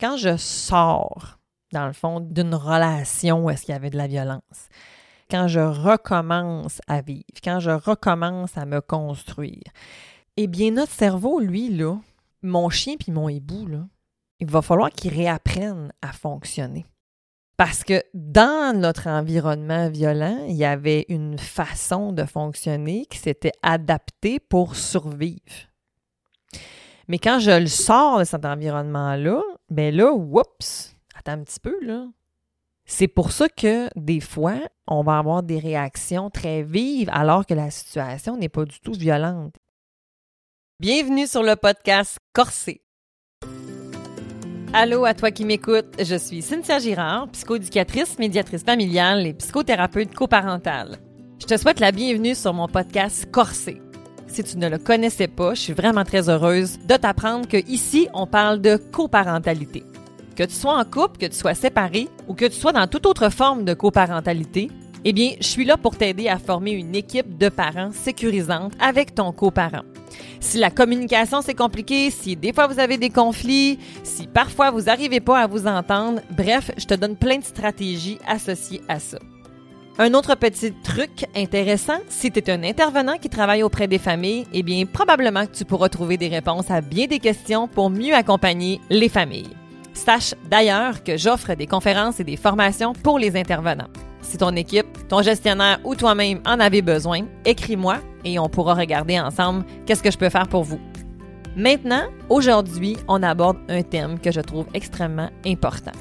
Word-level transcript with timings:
Quand 0.00 0.16
je 0.16 0.36
sors, 0.36 1.38
dans 1.72 1.86
le 1.86 1.92
fond, 1.92 2.20
d'une 2.20 2.54
relation 2.54 3.44
où 3.44 3.50
est-ce 3.50 3.64
qu'il 3.64 3.72
y 3.72 3.76
avait 3.76 3.90
de 3.90 3.96
la 3.96 4.06
violence, 4.06 4.68
quand 5.30 5.48
je 5.48 5.60
recommence 5.60 6.80
à 6.86 7.00
vivre, 7.00 7.24
quand 7.42 7.60
je 7.60 7.70
recommence 7.70 8.56
à 8.56 8.66
me 8.66 8.80
construire, 8.80 9.62
eh 10.36 10.46
bien, 10.46 10.72
notre 10.72 10.92
cerveau, 10.92 11.40
lui, 11.40 11.70
là, 11.70 11.96
mon 12.42 12.68
chien 12.68 12.96
puis 12.98 13.12
mon 13.12 13.28
hibou, 13.28 13.66
là, 13.66 13.86
il 14.40 14.50
va 14.50 14.62
falloir 14.62 14.90
qu'il 14.90 15.14
réapprenne 15.14 15.92
à 16.02 16.12
fonctionner. 16.12 16.84
Parce 17.56 17.84
que 17.84 18.02
dans 18.14 18.76
notre 18.76 19.06
environnement 19.06 19.88
violent, 19.88 20.44
il 20.48 20.56
y 20.56 20.64
avait 20.64 21.06
une 21.08 21.38
façon 21.38 22.12
de 22.12 22.24
fonctionner 22.24 23.06
qui 23.06 23.18
s'était 23.18 23.52
adaptée 23.62 24.40
pour 24.40 24.74
survivre. 24.74 25.68
Mais 27.06 27.18
quand 27.18 27.38
je 27.38 27.52
le 27.52 27.68
sors 27.68 28.18
de 28.18 28.24
cet 28.24 28.44
environnement-là, 28.44 29.40
ben 29.70 29.94
là, 29.94 30.12
oups, 30.12 30.96
attends 31.14 31.32
un 31.32 31.44
petit 31.44 31.60
peu, 31.60 31.76
là. 31.82 32.06
C'est 32.86 33.08
pour 33.08 33.32
ça 33.32 33.48
que 33.48 33.88
des 33.96 34.20
fois, 34.20 34.58
on 34.86 35.02
va 35.02 35.18
avoir 35.18 35.42
des 35.42 35.58
réactions 35.58 36.28
très 36.28 36.62
vives 36.62 37.08
alors 37.12 37.46
que 37.46 37.54
la 37.54 37.70
situation 37.70 38.36
n'est 38.36 38.50
pas 38.50 38.66
du 38.66 38.78
tout 38.80 38.92
violente. 38.92 39.54
Bienvenue 40.80 41.26
sur 41.26 41.42
le 41.42 41.56
podcast 41.56 42.18
Corsé. 42.34 42.82
Allô 44.74 45.04
à 45.04 45.14
toi 45.14 45.30
qui 45.30 45.44
m'écoutes, 45.44 45.94
je 46.02 46.16
suis 46.16 46.42
Cynthia 46.42 46.78
Girard, 46.78 47.28
psychoéducatrice, 47.28 48.18
médiatrice 48.18 48.64
familiale 48.64 49.26
et 49.26 49.32
psychothérapeute 49.32 50.12
coparentale. 50.14 50.98
Je 51.38 51.46
te 51.46 51.56
souhaite 51.56 51.80
la 51.80 51.92
bienvenue 51.92 52.34
sur 52.34 52.52
mon 52.52 52.66
podcast 52.66 53.30
Corsé. 53.30 53.80
Si 54.34 54.42
tu 54.42 54.58
ne 54.58 54.68
le 54.68 54.78
connaissais 54.78 55.28
pas, 55.28 55.54
je 55.54 55.60
suis 55.60 55.72
vraiment 55.72 56.02
très 56.02 56.28
heureuse 56.28 56.80
de 56.88 56.96
t'apprendre 56.96 57.46
que 57.46 57.56
ici, 57.68 58.08
on 58.14 58.26
parle 58.26 58.60
de 58.60 58.74
coparentalité. 58.74 59.84
Que 60.34 60.42
tu 60.42 60.54
sois 60.56 60.76
en 60.76 60.84
couple, 60.84 61.18
que 61.18 61.26
tu 61.26 61.36
sois 61.36 61.54
séparé 61.54 62.08
ou 62.26 62.34
que 62.34 62.46
tu 62.46 62.56
sois 62.56 62.72
dans 62.72 62.88
toute 62.88 63.06
autre 63.06 63.28
forme 63.28 63.64
de 63.64 63.74
coparentalité, 63.74 64.72
eh 65.04 65.12
bien, 65.12 65.34
je 65.38 65.46
suis 65.46 65.64
là 65.64 65.76
pour 65.76 65.96
t'aider 65.96 66.26
à 66.26 66.40
former 66.40 66.72
une 66.72 66.96
équipe 66.96 67.38
de 67.38 67.48
parents 67.48 67.92
sécurisante 67.92 68.72
avec 68.80 69.14
ton 69.14 69.30
coparent. 69.30 69.84
Si 70.40 70.58
la 70.58 70.72
communication 70.72 71.40
c'est 71.40 71.54
compliqué, 71.54 72.10
si 72.10 72.34
des 72.34 72.52
fois 72.52 72.66
vous 72.66 72.80
avez 72.80 72.98
des 72.98 73.10
conflits, 73.10 73.78
si 74.02 74.26
parfois 74.26 74.72
vous 74.72 74.82
n'arrivez 74.82 75.20
pas 75.20 75.42
à 75.42 75.46
vous 75.46 75.68
entendre, 75.68 76.22
bref, 76.36 76.72
je 76.76 76.86
te 76.86 76.94
donne 76.94 77.14
plein 77.14 77.38
de 77.38 77.44
stratégies 77.44 78.18
associées 78.26 78.82
à 78.88 78.98
ça. 78.98 79.18
Un 79.96 80.12
autre 80.14 80.34
petit 80.34 80.72
truc 80.72 81.24
intéressant, 81.36 81.98
si 82.08 82.32
tu 82.32 82.40
es 82.40 82.50
un 82.50 82.64
intervenant 82.64 83.16
qui 83.16 83.28
travaille 83.28 83.62
auprès 83.62 83.86
des 83.86 83.98
familles, 83.98 84.44
eh 84.52 84.64
bien 84.64 84.86
probablement 84.86 85.46
que 85.46 85.52
tu 85.52 85.64
pourras 85.64 85.88
trouver 85.88 86.16
des 86.16 86.26
réponses 86.26 86.68
à 86.68 86.80
bien 86.80 87.06
des 87.06 87.20
questions 87.20 87.68
pour 87.68 87.90
mieux 87.90 88.12
accompagner 88.12 88.80
les 88.90 89.08
familles. 89.08 89.54
Sache 89.92 90.34
d'ailleurs 90.50 91.04
que 91.04 91.16
j'offre 91.16 91.54
des 91.54 91.68
conférences 91.68 92.18
et 92.18 92.24
des 92.24 92.36
formations 92.36 92.92
pour 92.92 93.20
les 93.20 93.36
intervenants. 93.36 93.86
Si 94.20 94.36
ton 94.36 94.56
équipe, 94.56 95.06
ton 95.06 95.22
gestionnaire 95.22 95.78
ou 95.84 95.94
toi-même 95.94 96.40
en 96.44 96.58
avez 96.58 96.82
besoin, 96.82 97.20
écris-moi 97.44 97.98
et 98.24 98.40
on 98.40 98.48
pourra 98.48 98.74
regarder 98.74 99.20
ensemble 99.20 99.64
qu'est-ce 99.86 100.02
que 100.02 100.10
je 100.10 100.18
peux 100.18 100.28
faire 100.28 100.48
pour 100.48 100.64
vous. 100.64 100.80
Maintenant, 101.56 102.02
aujourd'hui, 102.30 102.96
on 103.06 103.22
aborde 103.22 103.58
un 103.68 103.82
thème 103.82 104.18
que 104.18 104.32
je 104.32 104.40
trouve 104.40 104.66
extrêmement 104.74 105.30
important. 105.46 105.92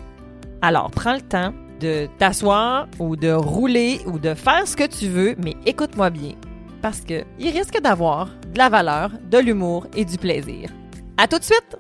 Alors, 0.64 0.90
prends 0.90 1.14
le 1.14 1.22
temps 1.22 1.54
de 1.84 2.08
t'asseoir 2.18 2.88
ou 2.98 3.18
de 3.18 3.32
rouler 3.32 4.00
ou 4.06 4.18
de 4.18 4.34
faire 4.34 4.66
ce 4.66 4.78
que 4.78 4.88
tu 4.88 5.10
veux, 5.10 5.36
mais 5.38 5.56
écoute-moi 5.66 6.10
bien 6.10 6.36
parce 6.82 7.02
que 7.02 7.24
il 7.40 7.50
risque 7.50 7.80
d'avoir 7.82 8.28
de 8.54 8.58
la 8.58 8.70
valeur, 8.70 9.12
de 9.30 9.38
l'humour 9.38 9.88
et 9.96 10.06
du 10.06 10.18
plaisir. 10.18 10.70
À 11.18 11.28
tout 11.28 11.40
de 11.40 11.44
suite. 11.44 11.78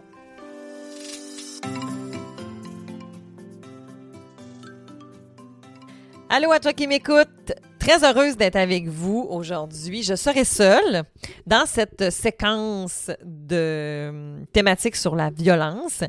Allô 6.30 6.52
à 6.52 6.60
toi 6.60 6.73
qui 6.73 6.88
m'écoute. 6.88 7.54
Très 7.80 8.04
heureuse 8.06 8.38
d'être 8.38 8.56
avec 8.56 8.88
vous 8.88 9.28
aujourd'hui. 9.30 10.04
Je 10.04 10.16
serai 10.16 10.45
seule 10.45 11.04
dans 11.45 11.66
cette 11.66 12.10
séquence 12.11 13.11
de 13.23 14.45
thématiques 14.54 14.95
sur 14.95 15.16
la 15.16 15.30
violence. 15.30 16.04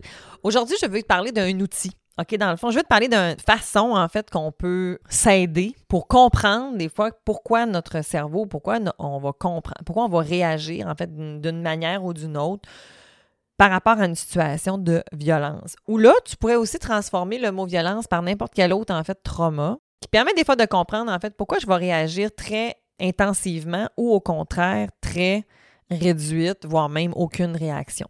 Aujourd'hui, 0.44 0.76
je 0.80 0.86
veux 0.86 1.02
te 1.02 1.06
parler 1.06 1.32
d'un 1.32 1.58
outil. 1.60 1.92
OK, 2.20 2.36
dans 2.36 2.50
le 2.50 2.56
fond, 2.56 2.70
je 2.70 2.76
veux 2.76 2.82
te 2.82 2.88
parler 2.88 3.08
d'une 3.08 3.36
façon, 3.44 3.92
en 3.96 4.08
fait, 4.08 4.30
qu'on 4.30 4.52
peut 4.52 4.98
s'aider 5.08 5.74
pour 5.88 6.06
comprendre 6.06 6.76
des 6.76 6.88
fois 6.88 7.10
pourquoi 7.24 7.66
notre 7.66 8.02
cerveau, 8.02 8.46
pourquoi 8.46 8.78
on 8.98 9.18
va 9.18 9.32
comprendre, 9.32 9.82
pourquoi 9.84 10.04
on 10.04 10.08
va 10.08 10.20
réagir, 10.20 10.86
en 10.86 10.94
fait, 10.94 11.12
d'une 11.12 11.60
manière 11.60 12.04
ou 12.04 12.12
d'une 12.12 12.36
autre 12.36 12.68
par 13.56 13.70
rapport 13.70 13.98
à 13.98 14.06
une 14.06 14.14
situation 14.14 14.78
de 14.78 15.02
violence. 15.12 15.76
Ou 15.88 15.98
là, 15.98 16.12
tu 16.24 16.36
pourrais 16.36 16.56
aussi 16.56 16.78
transformer 16.78 17.38
le 17.38 17.50
mot 17.50 17.66
violence 17.66 18.06
par 18.06 18.22
n'importe 18.22 18.52
quel 18.54 18.72
autre, 18.72 18.94
en 18.94 19.02
fait, 19.02 19.20
trauma, 19.22 19.78
qui 20.00 20.08
permet 20.08 20.34
des 20.34 20.44
fois 20.44 20.56
de 20.56 20.66
comprendre, 20.66 21.10
en 21.10 21.18
fait, 21.18 21.36
pourquoi 21.36 21.58
je 21.58 21.66
vais 21.66 21.76
réagir 21.76 22.30
très 22.34 22.76
intensivement 23.00 23.88
ou 23.96 24.12
au 24.12 24.20
contraire 24.20 24.88
très 25.00 25.44
réduite, 25.90 26.64
voire 26.64 26.88
même 26.88 27.12
aucune 27.16 27.56
réaction. 27.56 28.06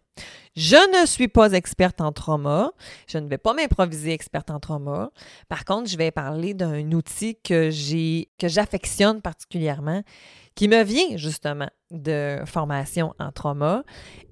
Je 0.55 1.01
ne 1.01 1.05
suis 1.05 1.27
pas 1.27 1.51
experte 1.51 1.99
en 1.99 2.13
trauma. 2.13 2.71
Je 3.07 3.17
ne 3.17 3.27
vais 3.27 3.37
pas 3.37 3.53
m'improviser 3.53 4.13
experte 4.13 4.49
en 4.49 4.59
trauma. 4.59 5.11
Par 5.49 5.65
contre, 5.65 5.89
je 5.89 5.97
vais 5.97 6.11
parler 6.11 6.53
d'un 6.53 6.91
outil 6.93 7.35
que 7.43 7.69
j'affectionne 8.41 9.21
particulièrement, 9.21 10.01
qui 10.55 10.69
me 10.69 10.83
vient 10.83 11.17
justement 11.17 11.69
de 11.91 12.39
formation 12.45 13.13
en 13.19 13.31
trauma 13.33 13.83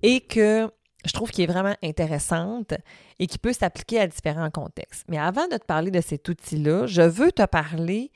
et 0.02 0.22
que 0.22 0.72
je 1.06 1.12
trouve 1.12 1.32
qu'il 1.32 1.44
est 1.44 1.52
vraiment 1.52 1.76
intéressante 1.84 2.74
et 3.20 3.28
qui 3.28 3.38
peut 3.38 3.52
s'appliquer 3.52 4.00
à 4.00 4.08
différents 4.08 4.50
contextes. 4.50 5.04
Mais 5.10 5.18
avant 5.18 5.48
de 5.48 5.58
te 5.58 5.66
parler 5.66 5.92
de 5.92 6.00
cet 6.00 6.30
outil-là, 6.30 6.88
je 6.88 7.02
veux 7.02 7.34
te 7.34 7.46
parler 7.46 8.12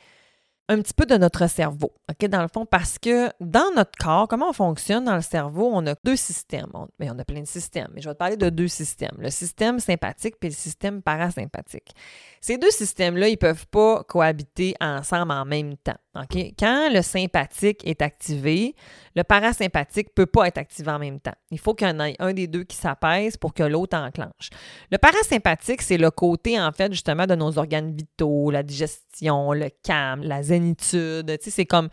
un 0.69 0.81
petit 0.81 0.93
peu 0.93 1.05
de 1.05 1.15
notre 1.15 1.47
cerveau, 1.47 1.93
OK, 2.09 2.27
dans 2.29 2.41
le 2.41 2.49
fond, 2.49 2.65
parce 2.65 2.99
que 2.99 3.29
dans 3.39 3.71
notre 3.75 3.97
corps, 3.97 4.27
comment 4.27 4.49
on 4.49 4.53
fonctionne 4.53 5.05
dans 5.05 5.15
le 5.15 5.21
cerveau, 5.21 5.69
on 5.73 5.85
a 5.87 5.95
deux 6.03 6.17
systèmes. 6.17 6.69
On, 6.73 6.87
mais 6.99 7.09
on 7.09 7.17
a 7.19 7.23
plein 7.23 7.41
de 7.41 7.47
systèmes, 7.47 7.87
mais 7.93 8.01
je 8.01 8.09
vais 8.09 8.13
te 8.13 8.19
parler 8.19 8.37
de 8.37 8.49
deux 8.49 8.67
systèmes, 8.67 9.15
le 9.17 9.29
système 9.29 9.79
sympathique 9.79 10.35
et 10.41 10.47
le 10.47 10.53
système 10.53 11.01
parasympathique. 11.01 11.93
Ces 12.41 12.57
deux 12.57 12.71
systèmes-là, 12.71 13.29
ils 13.29 13.37
peuvent 13.37 13.67
pas 13.67 14.03
cohabiter 14.03 14.75
ensemble 14.81 15.31
en 15.31 15.45
même 15.45 15.77
temps. 15.77 15.97
Quand 16.57 16.89
le 16.91 17.01
sympathique 17.01 17.85
est 17.85 18.01
activé, 18.01 18.75
le 19.15 19.23
parasympathique 19.23 20.07
ne 20.09 20.13
peut 20.13 20.25
pas 20.25 20.47
être 20.47 20.57
activé 20.57 20.91
en 20.91 20.99
même 20.99 21.19
temps. 21.19 21.35
Il 21.51 21.59
faut 21.59 21.73
qu'il 21.73 21.87
y 21.87 21.91
en 21.91 21.99
ait 21.99 22.15
un 22.19 22.33
des 22.33 22.47
deux 22.47 22.63
qui 22.63 22.75
s'apaise 22.75 23.37
pour 23.37 23.53
que 23.53 23.63
l'autre 23.63 23.97
enclenche. 23.97 24.49
Le 24.91 24.97
parasympathique, 24.97 25.81
c'est 25.81 25.97
le 25.97 26.11
côté, 26.11 26.59
en 26.59 26.71
fait, 26.71 26.91
justement, 26.91 27.25
de 27.25 27.35
nos 27.35 27.57
organes 27.57 27.95
vitaux, 27.95 28.51
la 28.51 28.63
digestion, 28.63 29.53
le 29.53 29.69
calme, 29.83 30.23
la 30.23 30.43
zénitude. 30.43 31.37
C'est 31.41 31.65
comme. 31.65 31.89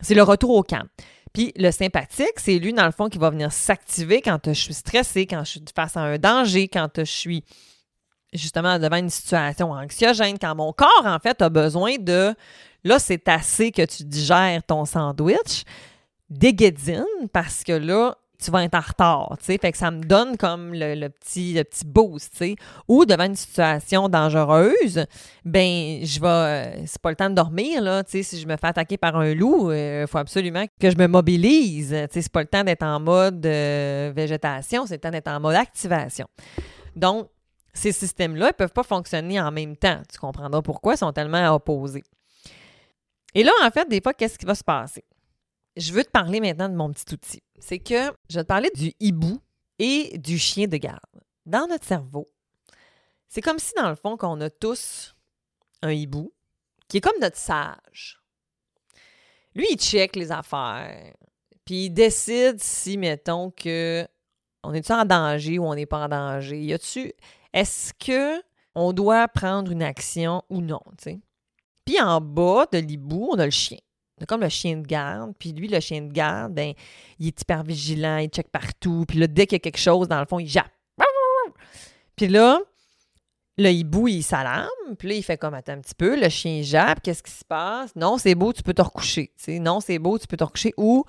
C'est 0.00 0.14
le 0.14 0.22
retour 0.22 0.50
au 0.50 0.62
calme. 0.62 0.88
Puis 1.32 1.52
le 1.56 1.70
sympathique, 1.70 2.38
c'est 2.38 2.58
lui, 2.58 2.72
dans 2.72 2.86
le 2.86 2.92
fond, 2.92 3.08
qui 3.08 3.18
va 3.18 3.30
venir 3.30 3.52
s'activer 3.52 4.22
quand 4.22 4.38
je 4.46 4.52
suis 4.52 4.74
stressée, 4.74 5.26
quand 5.26 5.44
je 5.44 5.50
suis 5.50 5.64
face 5.74 5.96
à 5.96 6.00
un 6.00 6.18
danger, 6.18 6.68
quand 6.68 6.88
je 6.96 7.04
suis 7.04 7.44
justement 8.32 8.78
devant 8.78 8.96
une 8.96 9.10
situation 9.10 9.72
anxiogène, 9.72 10.38
quand 10.38 10.54
mon 10.54 10.72
corps, 10.72 11.04
en 11.04 11.18
fait, 11.18 11.42
a 11.42 11.48
besoin 11.48 11.96
de, 11.98 12.34
là, 12.86 12.98
c'est 12.98 13.28
assez 13.28 13.70
que 13.70 13.84
tu 13.84 14.04
digères 14.04 14.62
ton 14.66 14.84
sandwich, 14.84 15.64
déguédine, 16.30 17.04
parce 17.32 17.64
que 17.64 17.72
là, 17.72 18.16
tu 18.42 18.50
vas 18.50 18.64
être 18.64 18.74
en 18.74 18.80
retard, 18.80 19.36
tu 19.38 19.46
sais. 19.46 19.58
Fait 19.58 19.72
que 19.72 19.78
ça 19.78 19.90
me 19.90 20.02
donne 20.02 20.36
comme 20.36 20.72
le, 20.74 21.08
petit, 21.08 21.54
petit 21.54 21.84
boost, 21.84 22.32
tu 22.32 22.38
sais. 22.38 22.56
Ou 22.86 23.04
devant 23.04 23.24
une 23.24 23.34
situation 23.34 24.08
dangereuse, 24.08 25.06
ben, 25.44 26.00
je 26.04 26.20
vais... 26.20 26.26
Euh, 26.26 26.82
c'est 26.86 27.00
pas 27.00 27.10
le 27.10 27.16
temps 27.16 27.30
de 27.30 27.34
dormir, 27.34 27.80
là, 27.80 28.04
tu 28.04 28.10
sais. 28.12 28.22
Si 28.22 28.40
je 28.40 28.46
me 28.46 28.56
fais 28.56 28.66
attaquer 28.66 28.98
par 28.98 29.16
un 29.16 29.34
loup, 29.34 29.70
il 29.70 29.76
euh, 29.76 30.06
faut 30.06 30.18
absolument 30.18 30.64
que 30.78 30.90
je 30.90 30.96
me 30.96 31.06
mobilise. 31.06 31.88
Tu 31.88 31.94
sais, 31.94 32.22
c'est 32.22 32.32
pas 32.32 32.42
le 32.42 32.48
temps 32.48 32.64
d'être 32.64 32.82
en 32.82 33.00
mode 33.00 33.44
euh, 33.46 34.12
végétation, 34.14 34.86
c'est 34.86 34.94
le 34.94 35.00
temps 35.00 35.10
d'être 35.10 35.28
en 35.28 35.40
mode 35.40 35.54
activation. 35.54 36.26
Donc, 36.94 37.28
ces 37.72 37.92
systèmes-là 37.92 38.48
ne 38.48 38.52
peuvent 38.52 38.72
pas 38.72 38.82
fonctionner 38.82 39.40
en 39.40 39.50
même 39.50 39.76
temps. 39.76 40.00
Tu 40.12 40.18
comprendras 40.18 40.62
pourquoi 40.62 40.94
ils 40.94 40.98
sont 40.98 41.12
tellement 41.12 41.54
opposés. 41.54 42.02
Et 43.36 43.44
là, 43.44 43.52
en 43.62 43.70
fait, 43.70 43.86
des 43.86 44.00
fois, 44.00 44.14
qu'est-ce 44.14 44.38
qui 44.38 44.46
va 44.46 44.54
se 44.54 44.64
passer? 44.64 45.04
Je 45.76 45.92
veux 45.92 46.02
te 46.02 46.10
parler 46.10 46.40
maintenant 46.40 46.70
de 46.70 46.74
mon 46.74 46.90
petit 46.90 47.12
outil. 47.12 47.42
C'est 47.58 47.78
que 47.78 48.10
je 48.30 48.36
vais 48.36 48.44
te 48.44 48.48
parler 48.48 48.70
du 48.74 48.94
hibou 48.98 49.38
et 49.78 50.16
du 50.16 50.38
chien 50.38 50.66
de 50.68 50.78
garde. 50.78 51.00
Dans 51.44 51.66
notre 51.66 51.84
cerveau, 51.84 52.26
c'est 53.28 53.42
comme 53.42 53.58
si, 53.58 53.74
dans 53.76 53.90
le 53.90 53.94
fond, 53.94 54.16
qu'on 54.16 54.40
a 54.40 54.48
tous 54.48 55.14
un 55.82 55.92
hibou 55.92 56.32
qui 56.88 56.96
est 56.96 57.00
comme 57.02 57.20
notre 57.20 57.36
sage. 57.36 58.22
Lui, 59.54 59.66
il 59.70 59.76
check 59.76 60.16
les 60.16 60.32
affaires, 60.32 61.12
puis 61.66 61.84
il 61.84 61.90
décide 61.90 62.58
si, 62.58 62.96
mettons, 62.96 63.50
que 63.50 64.08
on 64.62 64.72
est-tu 64.72 64.92
en 64.92 65.04
danger 65.04 65.58
ou 65.58 65.66
on 65.66 65.74
n'est 65.74 65.84
pas 65.84 66.06
en 66.06 66.08
danger? 66.08 66.58
Y 66.58 66.72
a-tu 66.72 67.12
est-ce 67.52 67.92
que 67.92 68.42
on 68.74 68.94
doit 68.94 69.28
prendre 69.28 69.70
une 69.70 69.82
action 69.82 70.42
ou 70.48 70.62
non, 70.62 70.80
Puis 71.86 72.00
en 72.00 72.20
bas 72.20 72.66
de 72.70 72.78
l'hibou, 72.78 73.30
on 73.32 73.38
a 73.38 73.46
le 73.46 73.50
chien. 73.50 73.78
On 74.20 74.24
comme 74.26 74.40
le 74.40 74.48
chien 74.48 74.76
de 74.76 74.86
garde. 74.86 75.32
Puis 75.38 75.52
lui, 75.52 75.68
le 75.68 75.80
chien 75.80 76.02
de 76.02 76.12
garde, 76.12 76.52
ben, 76.52 76.74
il 77.18 77.28
est 77.28 77.40
hyper 77.40 77.62
vigilant, 77.62 78.18
il 78.18 78.28
check 78.28 78.50
partout. 78.50 79.04
Puis 79.08 79.18
là, 79.18 79.26
dès 79.26 79.46
qu'il 79.46 79.56
y 79.56 79.60
a 79.60 79.60
quelque 79.60 79.78
chose, 79.78 80.08
dans 80.08 80.20
le 80.20 80.26
fond, 80.26 80.38
il 80.38 80.48
jappe. 80.48 80.70
Puis 82.16 82.28
là, 82.28 82.58
le 83.58 83.70
hibou, 83.70 84.08
il 84.08 84.22
s'alarme, 84.22 84.96
puis 84.98 85.08
là, 85.08 85.14
il 85.14 85.22
fait 85.22 85.36
comme, 85.38 85.54
attends 85.54 85.72
un 85.72 85.80
petit 85.80 85.94
peu, 85.94 86.18
le 86.18 86.28
chien 86.28 86.62
jappe, 86.62 87.00
qu'est-ce 87.02 87.22
qui 87.22 87.30
se 87.30 87.44
passe? 87.44 87.94
Non, 87.94 88.18
c'est 88.18 88.34
beau, 88.34 88.52
tu 88.52 88.62
peux 88.62 88.74
te 88.74 88.82
recoucher. 88.82 89.32
Non, 89.48 89.80
c'est 89.80 89.98
beau, 89.98 90.18
tu 90.18 90.26
peux 90.26 90.36
te 90.36 90.44
recoucher. 90.44 90.72
Ou, 90.76 91.04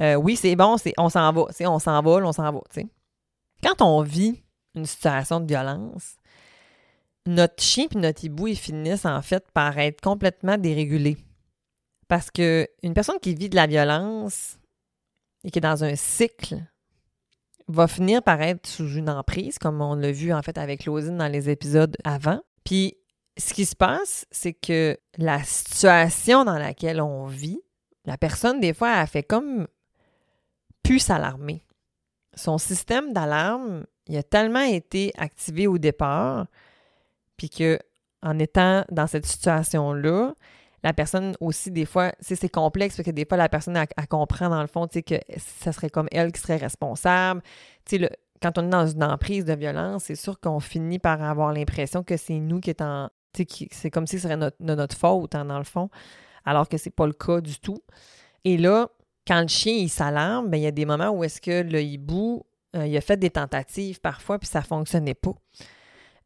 euh, 0.00 0.14
oui, 0.14 0.36
c'est 0.36 0.54
bon, 0.56 0.76
c'est, 0.76 0.94
on 0.98 1.08
s'en 1.08 1.32
va. 1.32 1.46
sais, 1.50 1.66
on 1.66 1.78
s'en 1.78 2.00
va, 2.02 2.10
on 2.10 2.32
s'en 2.32 2.52
va. 2.52 2.60
Quand 3.62 3.82
on 3.82 4.02
vit 4.02 4.42
une 4.74 4.86
situation 4.86 5.40
de 5.40 5.46
violence, 5.46 6.16
notre 7.28 7.62
chien 7.62 7.86
et 7.94 7.98
notre 7.98 8.24
hibou, 8.24 8.46
ils 8.48 8.56
finissent 8.56 9.04
en 9.04 9.20
fait 9.22 9.44
par 9.52 9.78
être 9.78 10.00
complètement 10.00 10.56
dérégulés. 10.56 11.18
Parce 12.08 12.30
que 12.30 12.66
une 12.82 12.94
personne 12.94 13.18
qui 13.20 13.34
vit 13.34 13.50
de 13.50 13.56
la 13.56 13.66
violence 13.66 14.58
et 15.44 15.50
qui 15.50 15.58
est 15.58 15.62
dans 15.62 15.84
un 15.84 15.94
cycle 15.94 16.56
va 17.68 17.86
finir 17.86 18.22
par 18.22 18.40
être 18.40 18.66
sous 18.66 18.88
une 18.94 19.10
emprise, 19.10 19.58
comme 19.58 19.82
on 19.82 19.94
l'a 19.94 20.10
vu 20.10 20.32
en 20.32 20.40
fait 20.40 20.56
avec 20.56 20.80
Claudine 20.80 21.18
dans 21.18 21.30
les 21.30 21.50
épisodes 21.50 21.94
avant. 22.02 22.40
Puis 22.64 22.96
ce 23.36 23.52
qui 23.52 23.66
se 23.66 23.76
passe, 23.76 24.26
c'est 24.30 24.54
que 24.54 24.98
la 25.18 25.44
situation 25.44 26.44
dans 26.44 26.58
laquelle 26.58 27.02
on 27.02 27.26
vit, 27.26 27.60
la 28.06 28.16
personne, 28.16 28.58
des 28.58 28.72
fois, 28.72 28.96
elle 28.96 29.06
fait 29.06 29.22
comme 29.22 29.68
plus 30.82 30.98
s'alarmer. 30.98 31.62
Son 32.34 32.56
système 32.56 33.12
d'alarme, 33.12 33.84
il 34.06 34.16
a 34.16 34.22
tellement 34.22 34.60
été 34.60 35.12
activé 35.18 35.66
au 35.66 35.76
départ, 35.76 36.46
puis 37.38 37.48
que 37.48 37.78
en 38.22 38.38
étant 38.38 38.84
dans 38.90 39.06
cette 39.06 39.24
situation-là, 39.24 40.34
la 40.82 40.92
personne 40.92 41.34
aussi, 41.40 41.70
des 41.70 41.86
fois, 41.86 42.12
c'est 42.20 42.48
complexe 42.48 42.96
parce 42.96 43.06
que 43.06 43.10
des 43.10 43.24
fois, 43.24 43.36
la 43.36 43.48
personne, 43.48 43.76
elle, 43.76 44.06
comprend 44.08 44.48
dans 44.48 44.60
le 44.60 44.68
fond, 44.68 44.86
que 44.86 45.14
ça 45.38 45.72
serait 45.72 45.90
comme 45.90 46.08
elle 46.12 46.30
qui 46.30 46.40
serait 46.40 46.56
responsable. 46.56 47.42
Tu 47.84 47.98
sais, 47.98 48.10
quand 48.40 48.58
on 48.58 48.66
est 48.66 48.70
dans 48.70 48.86
une 48.86 49.02
emprise 49.02 49.44
de 49.44 49.54
violence, 49.54 50.04
c'est 50.04 50.14
sûr 50.14 50.38
qu'on 50.38 50.60
finit 50.60 50.98
par 50.98 51.22
avoir 51.22 51.52
l'impression 51.52 52.04
que 52.04 52.16
c'est 52.16 52.38
nous 52.38 52.60
qui 52.60 52.70
est 52.70 52.82
en. 52.82 53.08
C'est 53.34 53.90
comme 53.90 54.06
si 54.06 54.18
ce 54.18 54.24
serait 54.24 54.36
notre, 54.36 54.56
notre 54.60 54.96
faute, 54.96 55.34
hein, 55.34 55.44
dans 55.44 55.58
le 55.58 55.64
fond, 55.64 55.90
alors 56.44 56.68
que 56.68 56.76
c'est 56.76 56.90
pas 56.90 57.06
le 57.06 57.12
cas 57.12 57.40
du 57.40 57.58
tout. 57.60 57.82
Et 58.44 58.56
là, 58.56 58.88
quand 59.26 59.40
le 59.40 59.48
chien, 59.48 59.74
il 59.74 59.90
s'alarme, 59.90 60.48
ben, 60.48 60.56
il 60.56 60.62
y 60.62 60.66
a 60.66 60.72
des 60.72 60.86
moments 60.86 61.10
où 61.10 61.22
est-ce 61.22 61.40
que 61.40 61.62
le 61.62 61.80
hibou, 61.82 62.44
euh, 62.74 62.86
il 62.86 62.96
a 62.96 63.00
fait 63.00 63.16
des 63.16 63.30
tentatives 63.30 64.00
parfois, 64.00 64.38
puis 64.38 64.48
ça 64.48 64.62
fonctionnait 64.62 65.14
pas. 65.14 65.34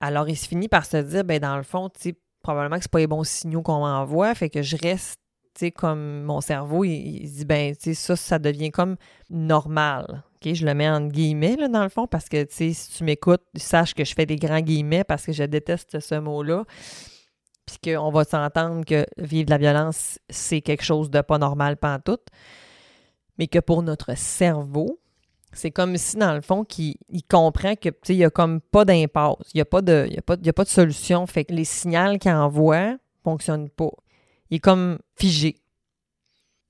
Alors, 0.03 0.29
il 0.29 0.37
se 0.37 0.49
finit 0.49 0.69
par 0.69 0.85
se 0.85 0.97
dire, 0.97 1.23
ben 1.23 1.39
dans 1.39 1.57
le 1.57 1.63
fond, 1.63 1.89
tu 1.89 2.15
probablement 2.43 2.77
que 2.77 2.83
c'est 2.83 2.91
pas 2.91 2.99
les 2.99 3.07
bons 3.07 3.23
signaux 3.23 3.63
qu'on 3.63 3.79
m'envoie, 3.79 4.35
fait 4.35 4.51
que 4.51 4.61
je 4.61 4.77
reste, 4.77 5.21
tu 5.55 5.61
sais, 5.61 5.71
comme 5.71 6.23
mon 6.23 6.41
cerveau, 6.41 6.83
il, 6.83 7.31
dit, 7.31 7.45
ben, 7.45 7.73
tu 7.77 7.83
sais, 7.83 7.95
ça, 7.95 8.17
ça 8.17 8.41
devient 8.41 8.73
comme 8.73 8.97
normal. 9.31 10.25
OK, 10.35 10.55
je 10.55 10.67
le 10.67 10.75
mets 10.75 10.91
en 10.91 11.03
guillemets, 11.03 11.55
là, 11.55 11.69
dans 11.69 11.85
le 11.85 11.89
fond, 11.89 12.09
parce 12.09 12.29
que, 12.29 12.43
tu 12.43 12.53
sais, 12.53 12.73
si 12.73 12.91
tu 12.97 13.05
m'écoutes, 13.05 13.45
sache 13.55 13.95
que 13.95 14.05
je 14.05 14.13
fais 14.13 14.27
des 14.27 14.35
grands 14.35 14.61
guillemets 14.61 15.05
parce 15.05 15.25
que 15.25 15.33
je 15.33 15.45
déteste 15.45 16.01
ce 16.01 16.17
mot-là. 16.17 16.65
Puis 17.65 17.95
qu'on 17.95 18.11
va 18.11 18.25
s'entendre 18.25 18.85
que 18.85 19.07
vivre 19.19 19.47
de 19.47 19.51
la 19.51 19.59
violence, 19.59 20.19
c'est 20.29 20.63
quelque 20.63 20.83
chose 20.83 21.11
de 21.11 21.21
pas 21.21 21.39
normal, 21.39 21.77
tout. 22.05 22.19
Mais 23.39 23.47
que 23.47 23.61
pour 23.61 23.85
notre 23.85 24.19
cerveau, 24.19 24.99
c'est 25.53 25.71
comme 25.71 25.97
si, 25.97 26.17
dans 26.17 26.35
le 26.35 26.41
fond, 26.41 26.65
qu'il 26.65 26.97
il 27.11 27.23
comprend 27.23 27.75
que 27.77 27.91
il 28.09 28.17
n'y 28.17 28.25
a 28.25 28.31
comme 28.31 28.61
pas 28.61 28.85
d'impasse. 28.85 29.51
Il 29.55 29.59
n'y 29.59 29.63
a, 29.63 29.67
pas 29.67 29.83
de, 29.83 30.09
a, 30.17 30.49
a 30.49 30.53
pas 30.53 30.65
de 30.65 30.69
solution. 30.69 31.27
Fait 31.27 31.45
que 31.45 31.53
les 31.53 31.65
signaux 31.65 32.19
qu'il 32.19 32.31
envoie 32.31 32.93
ne 32.93 32.97
fonctionnent 33.23 33.69
pas. 33.69 33.91
Il 34.51 34.57
est 34.57 34.61
comme 34.61 34.99
figé. 35.17 35.57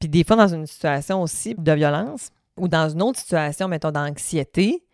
Puis 0.00 0.08
des 0.08 0.25
fois, 0.25 0.37
dans 0.37 0.52
une 0.52 0.67
situation 0.67 1.23
aussi 1.23 1.55
de 1.56 1.73
violence 1.73 2.31
ou 2.56 2.67
dans 2.69 2.88
une 2.88 3.02
autre 3.02 3.20
situation, 3.20 3.69
mettons, 3.69 3.93
d'anxiété, 3.93 4.85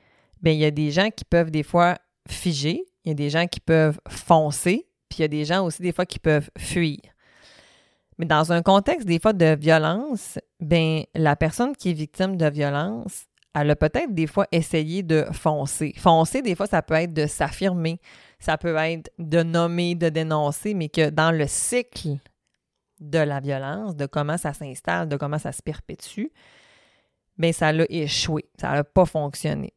bien, 0.42 0.52
il 0.52 0.58
y 0.58 0.64
a 0.64 0.70
des 0.70 0.90
gens 0.90 1.10
qui 1.10 1.24
peuvent 1.24 1.50
des 1.50 1.62
fois 1.62 1.96
figer, 2.28 2.84
il 3.04 3.08
y 3.08 3.12
a 3.12 3.14
des 3.14 3.30
gens 3.30 3.46
qui 3.46 3.60
peuvent 3.60 3.98
foncer, 4.08 4.86
puis 5.08 5.20
il 5.20 5.22
y 5.22 5.24
a 5.24 5.28
des 5.28 5.46
gens 5.46 5.64
aussi 5.64 5.80
des 5.80 5.92
fois 5.92 6.04
qui 6.04 6.18
peuvent 6.18 6.50
fuir. 6.58 6.98
Mais 8.18 8.26
dans 8.26 8.52
un 8.52 8.62
contexte 8.62 9.06
des 9.06 9.18
fois 9.18 9.32
de 9.32 9.56
violence, 9.56 10.38
ben 10.60 11.04
la 11.14 11.36
personne 11.36 11.74
qui 11.74 11.90
est 11.90 11.94
victime 11.94 12.36
de 12.36 12.50
violence, 12.50 13.26
elle 13.60 13.70
a 13.70 13.76
peut-être 13.76 14.14
des 14.14 14.26
fois 14.26 14.46
essayé 14.52 15.02
de 15.02 15.24
foncer. 15.32 15.92
Foncer, 15.96 16.42
des 16.42 16.54
fois, 16.54 16.66
ça 16.66 16.82
peut 16.82 16.94
être 16.94 17.12
de 17.12 17.26
s'affirmer, 17.26 18.00
ça 18.38 18.58
peut 18.58 18.76
être 18.76 19.10
de 19.18 19.42
nommer, 19.42 19.94
de 19.94 20.08
dénoncer, 20.08 20.74
mais 20.74 20.88
que 20.88 21.10
dans 21.10 21.30
le 21.30 21.46
cycle 21.46 22.16
de 23.00 23.18
la 23.18 23.40
violence, 23.40 23.96
de 23.96 24.06
comment 24.06 24.36
ça 24.36 24.52
s'installe, 24.52 25.08
de 25.08 25.16
comment 25.16 25.38
ça 25.38 25.52
se 25.52 25.62
perpétue, 25.62 26.26
bien, 27.36 27.52
ça 27.52 27.72
l'a 27.72 27.86
échoué, 27.88 28.44
ça 28.60 28.72
n'a 28.72 28.84
pas 28.84 29.06
fonctionné. 29.06 29.72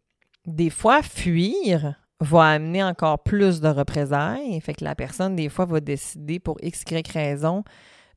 Des 0.45 0.69
fois, 0.69 1.01
fuir 1.03 1.95
va 2.19 2.45
amener 2.45 2.83
encore 2.83 3.23
plus 3.23 3.61
de 3.61 3.67
représailles, 3.67 4.59
fait 4.61 4.73
que 4.73 4.83
la 4.83 4.95
personne, 4.95 5.35
des 5.35 5.49
fois, 5.49 5.65
va 5.65 5.79
décider 5.79 6.39
pour 6.39 6.57
x, 6.61 6.83
y 6.89 7.11
raison 7.11 7.63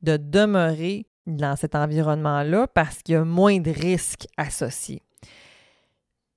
de 0.02 0.16
demeurer 0.16 1.06
dans 1.26 1.56
cet 1.56 1.74
environnement-là 1.74 2.66
parce 2.66 3.02
qu'il 3.02 3.14
y 3.14 3.16
a 3.16 3.24
moins 3.24 3.58
de 3.58 3.70
risques 3.70 4.26
associés. 4.36 5.02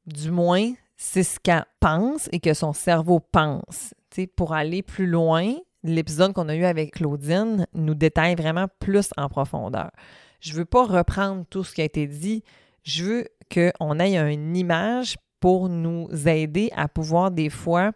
Du 0.07 0.31
moins, 0.31 0.73
c'est 0.95 1.23
ce 1.23 1.37
qu'elle 1.39 1.65
pense 1.81 2.29
et 2.31 2.39
que 2.39 2.53
son 2.53 2.73
cerveau 2.73 3.19
pense. 3.19 3.93
pour 4.35 4.53
aller 4.53 4.81
plus 4.81 5.05
loin, 5.05 5.53
l'épisode 5.83 6.33
qu'on 6.33 6.49
a 6.49 6.55
eu 6.55 6.63
avec 6.63 6.93
Claudine 6.93 7.67
nous 7.73 7.93
détaille 7.93 8.35
vraiment 8.35 8.67
plus 8.79 9.09
en 9.17 9.27
profondeur. 9.27 9.91
Je 10.39 10.53
ne 10.53 10.59
veux 10.59 10.65
pas 10.65 10.85
reprendre 10.85 11.45
tout 11.49 11.63
ce 11.63 11.75
qui 11.75 11.81
a 11.81 11.85
été 11.85 12.07
dit. 12.07 12.43
Je 12.83 13.03
veux 13.03 13.27
qu'on 13.53 13.99
ait 13.99 14.17
une 14.17 14.55
image 14.55 15.17
pour 15.39 15.69
nous 15.69 16.09
aider 16.25 16.71
à 16.75 16.87
pouvoir 16.87 17.29
des 17.29 17.49
fois, 17.49 17.91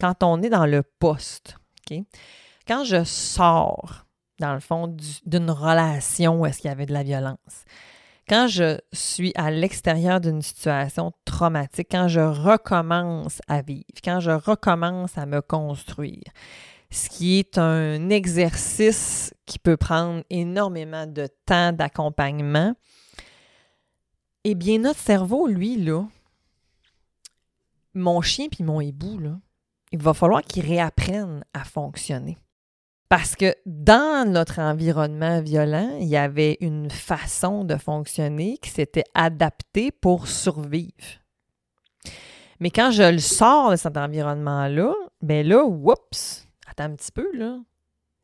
quand 0.00 0.22
on 0.22 0.40
est 0.42 0.48
dans 0.50 0.66
le 0.66 0.82
poste, 0.82 1.56
quand 2.66 2.84
je 2.84 3.02
sors, 3.04 4.06
dans 4.38 4.54
le 4.54 4.60
fond, 4.60 4.94
d'une 5.26 5.50
relation 5.50 6.40
où 6.40 6.46
est-ce 6.46 6.58
qu'il 6.58 6.68
y 6.68 6.72
avait 6.72 6.86
de 6.86 6.92
la 6.92 7.02
violence, 7.02 7.64
quand 8.28 8.46
je 8.46 8.78
suis 8.92 9.32
à 9.34 9.50
l'extérieur 9.50 10.20
d'une 10.20 10.42
situation 10.42 11.12
traumatique, 11.24 11.88
quand 11.90 12.08
je 12.08 12.20
recommence 12.20 13.40
à 13.48 13.62
vivre, 13.62 13.84
quand 14.04 14.20
je 14.20 14.30
recommence 14.30 15.16
à 15.16 15.26
me 15.26 15.40
construire, 15.40 16.24
ce 16.90 17.08
qui 17.08 17.38
est 17.38 17.58
un 17.58 18.10
exercice 18.10 19.34
qui 19.46 19.58
peut 19.58 19.76
prendre 19.76 20.22
énormément 20.30 21.06
de 21.06 21.28
temps 21.46 21.72
d'accompagnement, 21.72 22.74
eh 24.44 24.54
bien, 24.54 24.78
notre 24.78 25.00
cerveau, 25.00 25.46
lui, 25.46 25.76
là, 25.76 26.06
mon 27.94 28.20
chien 28.20 28.48
puis 28.50 28.64
mon 28.64 28.80
hibou, 28.80 29.18
là, 29.18 29.38
il 29.92 30.00
va 30.00 30.14
falloir 30.14 30.42
qu'il 30.42 30.66
réapprenne 30.66 31.44
à 31.52 31.64
fonctionner. 31.64 32.36
Parce 33.08 33.36
que 33.36 33.54
dans 33.64 34.30
notre 34.30 34.58
environnement 34.58 35.40
violent, 35.40 35.96
il 35.98 36.08
y 36.08 36.16
avait 36.16 36.58
une 36.60 36.90
façon 36.90 37.64
de 37.64 37.76
fonctionner 37.76 38.58
qui 38.58 38.68
s'était 38.70 39.04
adaptée 39.14 39.90
pour 39.90 40.28
survivre. 40.28 40.92
Mais 42.60 42.70
quand 42.70 42.90
je 42.90 43.04
le 43.04 43.18
sors 43.18 43.70
de 43.70 43.76
cet 43.76 43.96
environnement-là, 43.96 44.92
ben 45.22 45.46
là, 45.46 45.64
oups, 45.64 46.46
attends 46.66 46.84
un 46.84 46.96
petit 46.96 47.12
peu, 47.12 47.28
là. 47.34 47.58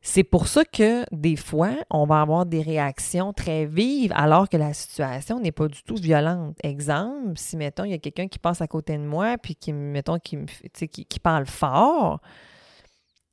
C'est 0.07 0.23
pour 0.23 0.47
ça 0.47 0.63
que 0.65 1.03
des 1.11 1.35
fois, 1.35 1.71
on 1.89 2.05
va 2.05 2.21
avoir 2.21 2.45
des 2.45 2.61
réactions 2.61 3.33
très 3.33 3.65
vives 3.65 4.13
alors 4.15 4.47
que 4.47 4.55
la 4.55 4.71
situation 4.71 5.39
n'est 5.39 5.51
pas 5.51 5.67
du 5.67 5.81
tout 5.81 5.95
violente. 5.95 6.55
Exemple, 6.61 7.31
si, 7.37 7.57
mettons, 7.57 7.85
il 7.85 7.91
y 7.91 7.95
a 7.95 7.97
quelqu'un 7.97 8.27
qui 8.27 8.37
passe 8.37 8.61
à 8.61 8.67
côté 8.67 8.99
de 8.99 9.03
moi 9.03 9.39
puis 9.39 9.55
qui, 9.55 9.73
mettons, 9.73 10.19
qui, 10.19 10.37
qui, 10.73 11.05
qui 11.05 11.19
parle 11.19 11.47
fort, 11.47 12.21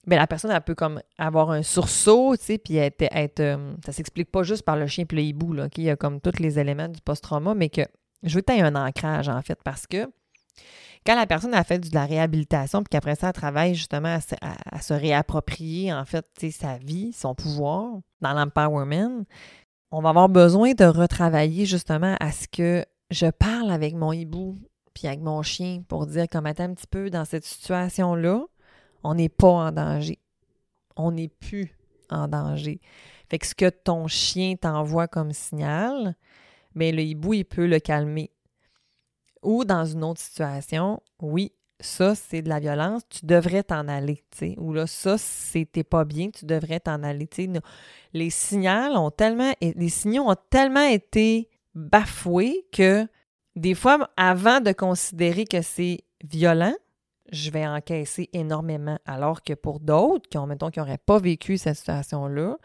mais 0.07 0.17
la 0.17 0.27
personne, 0.27 0.51
elle 0.51 0.61
peut 0.63 0.75
comme 0.75 1.01
avoir 1.17 1.51
un 1.51 1.63
sursaut, 1.63 2.37
tu 2.37 2.45
sais, 2.45 2.59
puis 2.59 2.77
être, 2.77 3.03
être 3.03 3.41
euh, 3.41 3.75
ça 3.85 3.93
s'explique 3.93 4.31
pas 4.31 4.43
juste 4.43 4.65
par 4.65 4.77
le 4.77 4.87
chien 4.87 5.05
et 5.09 5.15
le 5.15 5.23
hibou, 5.23 5.53
là, 5.53 5.69
qu'il 5.69 5.85
y 5.85 5.91
a 5.91 5.97
comme 5.97 6.21
tous 6.21 6.41
les 6.41 6.59
éléments 6.59 6.89
du 6.89 7.01
post-trauma, 7.01 7.55
mais 7.55 7.69
que 7.69 7.83
je 8.23 8.35
veux 8.35 8.43
que 8.43 8.53
un 8.53 8.75
ancrage, 8.75 9.29
en 9.29 9.41
fait, 9.43 9.59
parce 9.63 9.87
que 9.87 10.11
quand 11.05 11.17
la 11.17 11.27
personne 11.27 11.55
a 11.55 11.65
fait 11.65 11.79
de 11.79 11.95
la 11.95 12.07
réhabilitation, 12.07 12.83
puis 12.83 12.91
qu'après 12.91 13.17
ça, 13.17 13.29
elle 13.29 13.33
travaille 13.33 13.75
justement 13.75 14.19
à, 14.41 14.81
se 14.81 14.95
réapproprier, 14.95 15.93
en 15.93 16.05
fait, 16.05 16.25
tu 16.39 16.51
sais, 16.51 16.59
sa 16.59 16.79
vie, 16.79 17.13
son 17.13 17.35
pouvoir 17.35 17.99
dans 18.21 18.33
l'empowerment, 18.33 19.25
on 19.91 20.01
va 20.01 20.11
avoir 20.11 20.29
besoin 20.29 20.73
de 20.73 20.85
retravailler 20.85 21.67
justement 21.67 22.17
à 22.21 22.31
ce 22.31 22.47
que 22.47 22.85
je 23.11 23.27
parle 23.27 23.71
avec 23.71 23.95
mon 23.95 24.13
hibou, 24.13 24.59
puis 24.95 25.09
avec 25.09 25.21
mon 25.21 25.43
chien, 25.43 25.83
pour 25.89 26.07
dire 26.07 26.27
comme, 26.31 26.47
attends 26.47 26.65
un 26.65 26.75
petit 26.75 26.87
peu, 26.87 27.11
dans 27.11 27.25
cette 27.25 27.45
situation-là, 27.45 28.45
on 29.03 29.15
n'est 29.15 29.29
pas 29.29 29.49
en 29.49 29.73
danger. 29.73 30.19
On 30.97 31.13
n'est 31.13 31.29
plus 31.29 31.77
en 32.11 32.29
danger. 32.29 32.81
Fait 33.29 33.39
que 33.39 33.47
ce 33.47 33.55
que 33.55 33.71
ton 33.71 34.07
chien 34.09 34.57
t'envoie 34.57 35.09
comme 35.09 35.33
signal, 35.33 36.17
mais 36.75 36.93
le 36.93 37.03
hibou, 37.03 37.35
il 37.35 37.45
peut 37.45 37.67
le 37.67 37.81
calmer. 37.81 38.31
Ou 39.43 39.65
dans 39.65 39.85
une 39.85 40.05
autre 40.05 40.21
situation, 40.21 41.01
oui, 41.21 41.53
ça, 41.81 42.15
c'est 42.15 42.43
de 42.43 42.49
la 42.49 42.61
violence, 42.61 43.03
tu 43.09 43.27
devrais 43.27 43.65
t'en 43.65 43.89
aller, 43.89 44.23
tu 44.31 44.55
Ou 44.59 44.73
là, 44.73 44.87
ça, 44.87 45.19
c'était 45.19 45.83
pas 45.83 46.05
bien, 46.05 46.31
tu 46.31 46.47
devrais 46.47 46.79
t'en 46.79 47.03
aller, 47.03 47.29
Les 48.13 48.31
signaux 48.31 48.97
ont 48.97 49.11
tellement, 49.11 49.53
les 49.61 49.89
signaux 49.89 50.31
ont 50.31 50.37
tellement 50.51 50.87
été 50.87 51.51
bafoués 51.75 52.67
que 52.73 53.07
des 53.57 53.75
fois, 53.75 54.09
avant 54.17 54.61
de 54.61 54.73
considérer 54.73 55.45
que 55.45 55.61
c'est 55.61 56.05
violent, 56.25 56.75
je 57.31 57.50
vais 57.50 57.67
encaisser 57.67 58.29
énormément. 58.33 58.99
Alors 59.07 59.43
que 59.43 59.52
pour 59.55 59.81
d'autres, 59.81 60.29
qui 60.29 60.38
ont, 60.38 60.47
mettons, 60.47 60.71
qui 60.71 60.79
n'auraient 60.79 60.99
pas 60.99 61.19
vécu 61.19 61.59
cette 61.59 61.76
situation-là, 61.76 62.57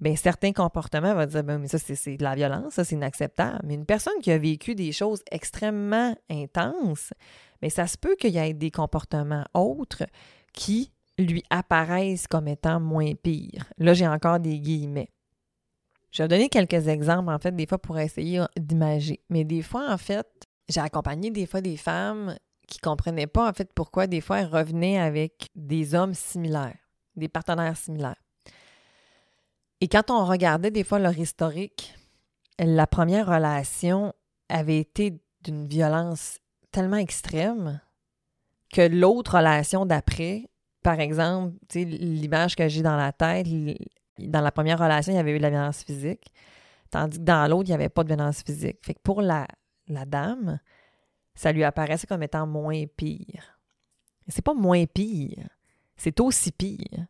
bien, 0.00 0.16
certains 0.16 0.52
comportements 0.52 1.14
vont 1.14 1.26
dire, 1.26 1.44
ben, 1.44 1.58
mais 1.58 1.68
ça, 1.68 1.78
c'est 1.78 2.16
de 2.16 2.22
la 2.22 2.34
violence, 2.34 2.74
ça, 2.74 2.84
c'est 2.84 2.94
inacceptable. 2.94 3.60
Mais 3.64 3.74
une 3.74 3.86
personne 3.86 4.18
qui 4.22 4.30
a 4.30 4.38
vécu 4.38 4.74
des 4.74 4.92
choses 4.92 5.22
extrêmement 5.30 6.14
intenses, 6.30 7.12
bien, 7.60 7.70
ça 7.70 7.86
se 7.86 7.96
peut 7.96 8.16
qu'il 8.16 8.32
y 8.32 8.38
ait 8.38 8.54
des 8.54 8.70
comportements 8.70 9.44
autres 9.54 10.04
qui 10.52 10.92
lui 11.18 11.42
apparaissent 11.50 12.26
comme 12.26 12.48
étant 12.48 12.80
moins 12.80 13.14
pires. 13.14 13.70
Là, 13.78 13.94
j'ai 13.94 14.08
encore 14.08 14.40
des 14.40 14.58
guillemets. 14.58 15.10
Je 16.10 16.22
vais 16.22 16.28
donner 16.28 16.48
quelques 16.48 16.88
exemples, 16.88 17.30
en 17.30 17.38
fait, 17.38 17.56
des 17.56 17.66
fois 17.66 17.78
pour 17.78 17.98
essayer 17.98 18.42
d'imager. 18.58 19.20
Mais 19.30 19.44
des 19.44 19.62
fois, 19.62 19.90
en 19.90 19.96
fait, 19.96 20.26
j'ai 20.68 20.80
accompagné 20.80 21.30
des 21.30 21.46
fois 21.46 21.60
des 21.60 21.76
femmes 21.76 22.36
qui 22.68 22.78
comprenaient 22.78 23.26
pas, 23.26 23.48
en 23.48 23.52
fait, 23.52 23.72
pourquoi 23.72 24.06
des 24.06 24.20
fois 24.20 24.40
elles 24.40 24.46
revenaient 24.46 24.98
avec 24.98 25.48
des 25.54 25.94
hommes 25.94 26.14
similaires, 26.14 26.78
des 27.16 27.28
partenaires 27.28 27.76
similaires. 27.76 28.22
Et 29.80 29.88
quand 29.88 30.10
on 30.10 30.24
regardait 30.24 30.70
des 30.70 30.84
fois 30.84 30.98
leur 30.98 31.18
historique, 31.18 31.94
la 32.58 32.86
première 32.86 33.26
relation 33.26 34.12
avait 34.48 34.78
été 34.78 35.20
d'une 35.42 35.66
violence 35.66 36.38
tellement 36.70 36.98
extrême 36.98 37.80
que 38.72 38.82
l'autre 38.82 39.36
relation 39.36 39.84
d'après, 39.84 40.48
par 40.82 41.00
exemple, 41.00 41.54
l'image 41.74 42.56
que 42.56 42.68
j'ai 42.68 42.82
dans 42.82 42.96
la 42.96 43.12
tête, 43.12 43.46
dans 44.18 44.40
la 44.40 44.52
première 44.52 44.78
relation, 44.78 45.12
il 45.12 45.16
y 45.16 45.18
avait 45.18 45.32
eu 45.32 45.38
de 45.38 45.42
la 45.42 45.50
violence 45.50 45.82
physique, 45.82 46.32
tandis 46.90 47.18
que 47.18 47.24
dans 47.24 47.48
l'autre, 47.50 47.68
il 47.68 47.72
n'y 47.72 47.74
avait 47.74 47.88
pas 47.88 48.02
de 48.02 48.08
violence 48.08 48.42
physique. 48.42 48.78
Fait 48.82 48.94
que 48.94 49.00
pour 49.02 49.20
la, 49.20 49.46
la 49.88 50.04
dame, 50.04 50.58
ça 51.34 51.52
lui 51.52 51.64
apparaissait 51.64 52.06
comme 52.06 52.22
étant 52.22 52.46
moins 52.46 52.84
pire. 52.96 53.58
C'est 54.28 54.44
pas 54.44 54.54
moins 54.54 54.86
pire, 54.86 55.48
c'est 55.96 56.20
aussi 56.20 56.52
pire. 56.52 57.06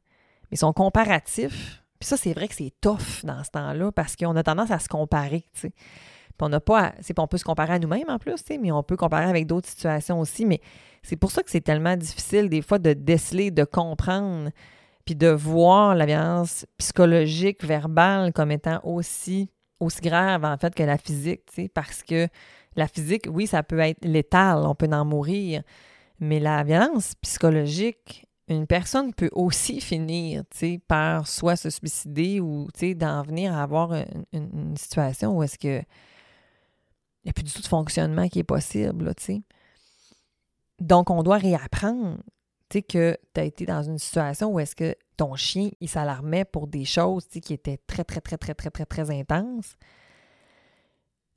Mais 0.51 0.57
son 0.57 0.73
comparatif, 0.73 1.83
puis 1.99 2.09
ça, 2.09 2.17
c'est 2.17 2.33
vrai 2.33 2.49
que 2.49 2.55
c'est 2.55 2.73
tough 2.81 3.25
dans 3.25 3.45
ce 3.45 3.51
temps-là 3.51 3.93
parce 3.93 4.17
qu'on 4.17 4.35
a 4.37 4.43
tendance 4.43 4.71
à 4.71 4.79
se 4.79 4.89
comparer, 4.89 5.47
tu 5.55 5.61
sais. 5.61 5.71
Puis 5.71 6.47
on 6.47 6.49
n'a 6.49 6.61
pas, 6.61 6.93
on 7.19 7.27
peut 7.27 7.39
se 7.39 7.45
comparer 7.45 7.75
à 7.75 7.79
nous-mêmes 7.79 8.09
en 8.09 8.19
plus, 8.19 8.35
tu 8.37 8.55
sais, 8.55 8.59
mais 8.59 8.73
on 8.73 8.83
peut 8.83 8.97
comparer 8.97 9.27
avec 9.27 9.47
d'autres 9.47 9.69
situations 9.69 10.19
aussi. 10.19 10.47
Mais 10.47 10.61
c'est 11.03 11.17
pour 11.17 11.31
ça 11.31 11.43
que 11.43 11.51
c'est 11.51 11.61
tellement 11.61 11.97
difficile 11.97 12.49
des 12.49 12.63
fois 12.63 12.79
de 12.79 12.93
déceler, 12.93 13.51
de 13.51 13.65
comprendre, 13.65 14.51
puis 15.05 15.15
de 15.15 15.29
voir 15.29 15.95
la 15.95 16.07
violence 16.07 16.67
psychologique, 16.79 17.65
verbale 17.65 18.33
comme 18.33 18.51
étant 18.51 18.81
aussi, 18.83 19.51
aussi 19.79 20.01
grave 20.01 20.45
en 20.45 20.57
fait 20.57 20.75
que 20.75 20.83
la 20.83 20.99
physique, 20.99 21.45
tu 21.47 21.63
sais, 21.63 21.69
parce 21.69 22.03
que 22.03 22.29
la 22.77 22.89
physique, 22.89 23.27
oui, 23.31 23.47
ça 23.47 23.63
peut 23.63 23.79
être 23.79 24.05
létal, 24.05 24.59
on 24.65 24.75
peut 24.75 24.89
en 24.93 25.05
mourir, 25.05 25.63
mais 26.21 26.41
la 26.41 26.63
violence 26.63 27.15
psychologique, 27.17 28.27
une 28.49 28.67
personne 28.67 29.15
peut 29.15 29.31
aussi 29.33 29.81
finir 29.81 30.43
par 30.89 31.27
soit 31.27 31.57
se 31.57 31.71
suicider 31.71 32.41
ou 32.41 32.69
d'en 32.97 33.23
venir 33.23 33.55
à 33.55 33.63
avoir 33.63 33.95
une, 34.33 34.77
situation 34.77 35.37
où 35.37 35.43
est-ce 35.43 35.59
que 35.59 35.83
il 37.25 37.27
n'y 37.27 37.31
a 37.31 37.33
plus 37.35 37.45
du 37.45 37.53
tout 37.53 37.63
de 37.63 37.67
fonctionnement 37.69 38.29
qui 38.29 38.41
est 38.41 38.45
possible. 38.45 39.13
sais. 39.17 39.43
Donc, 40.81 41.09
on 41.09 41.23
doit 41.23 41.37
réapprendre 41.37 42.19
que 42.81 43.19
tu 43.35 43.41
as 43.41 43.45
été 43.45 43.67
dans 43.67 43.83
une 43.83 43.99
situation 43.99 44.51
où 44.51 44.59
est-ce 44.59 44.75
que 44.75 44.95
ton 45.17 45.35
chien, 45.35 45.71
il 45.81 45.89
s'alarmait 45.89 46.47
pour 46.47 46.67
des 46.67 46.87
choses 46.87 47.27
qui 47.27 47.53
étaient 47.53 47.79
très, 47.87 48.05
très, 48.05 48.21
très, 48.21 48.39
très, 48.39 48.55
très, 48.55 48.71
très, 48.71 48.87
très 48.87 49.11
intenses. 49.11 49.77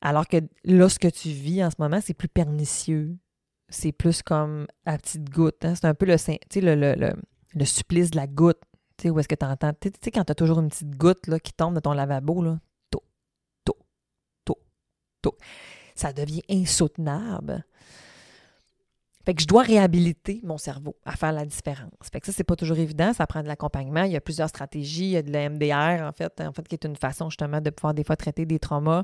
Alors 0.02 0.28
que 0.28 0.38
là, 0.64 0.90
ce 0.90 1.00
que 1.00 1.08
tu 1.08 1.30
vis 1.30 1.64
en 1.64 1.70
ce 1.70 1.76
moment, 1.80 2.00
c'est 2.02 2.14
plus 2.14 2.28
pernicieux. 2.28 3.18
C'est 3.70 3.92
plus 3.92 4.22
comme 4.22 4.68
à 4.86 4.98
petite 4.98 5.30
goutte. 5.30 5.66
Hein. 5.66 5.74
C'est 5.76 5.86
un 5.86 5.96
peu 5.96 6.06
le, 6.06 6.16
le, 6.56 6.96
le, 6.96 7.14
le, 7.54 7.66
supplice 7.66 8.12
de 8.12 8.18
la 8.18 8.28
goutte. 8.28 8.62
Où 9.04 9.20
est-ce 9.20 9.28
que 9.28 9.36
tu 9.36 9.46
entends? 9.46 9.74
Tu 9.80 9.92
sais, 10.02 10.12
quand 10.12 10.24
tu 10.24 10.32
as 10.32 10.36
toujours 10.36 10.60
une 10.60 10.70
petite 10.70 10.96
goutte 10.96 11.28
là, 11.28 11.40
qui 11.40 11.54
tombe 11.54 11.76
de 11.76 11.80
ton 11.80 11.94
lavabo, 11.94 12.44
là, 12.44 12.60
to, 12.92 13.02
to, 13.66 13.76
to, 14.46 14.58
to. 15.22 15.36
Ça 15.96 16.14
devient 16.14 16.44
insoutenable. 16.50 17.66
Fait 19.26 19.34
que 19.34 19.42
je 19.42 19.48
dois 19.48 19.64
réhabiliter 19.64 20.40
mon 20.44 20.60
cerveau 20.60 20.96
à 21.04 21.16
faire 21.16 21.32
la 21.32 21.46
différence. 21.46 21.90
Fait 22.12 22.20
que 22.20 22.28
ça, 22.28 22.32
c'est 22.32 22.44
pas 22.44 22.56
toujours 22.56 22.78
évident. 22.78 23.12
Ça 23.12 23.26
prend 23.26 23.42
de 23.42 23.48
l'accompagnement. 23.48 24.04
Il 24.04 24.12
y 24.12 24.16
a 24.16 24.22
plusieurs 24.22 24.50
stratégies. 24.50 25.06
Il 25.06 25.12
y 25.12 25.18
a 25.18 25.24
de 25.24 25.32
la 25.32 25.50
MDR, 25.50 26.04
en 26.04 26.12
fait, 26.12 26.40
en 26.42 26.52
fait, 26.52 26.68
qui 26.68 26.76
est 26.76 26.86
une 26.86 26.96
façon 26.96 27.32
justement 27.32 27.60
de 27.60 27.72
pouvoir 27.72 27.96
des 27.96 28.04
fois 28.04 28.16
traiter 28.16 28.46
des 28.46 28.60
traumas 28.60 29.04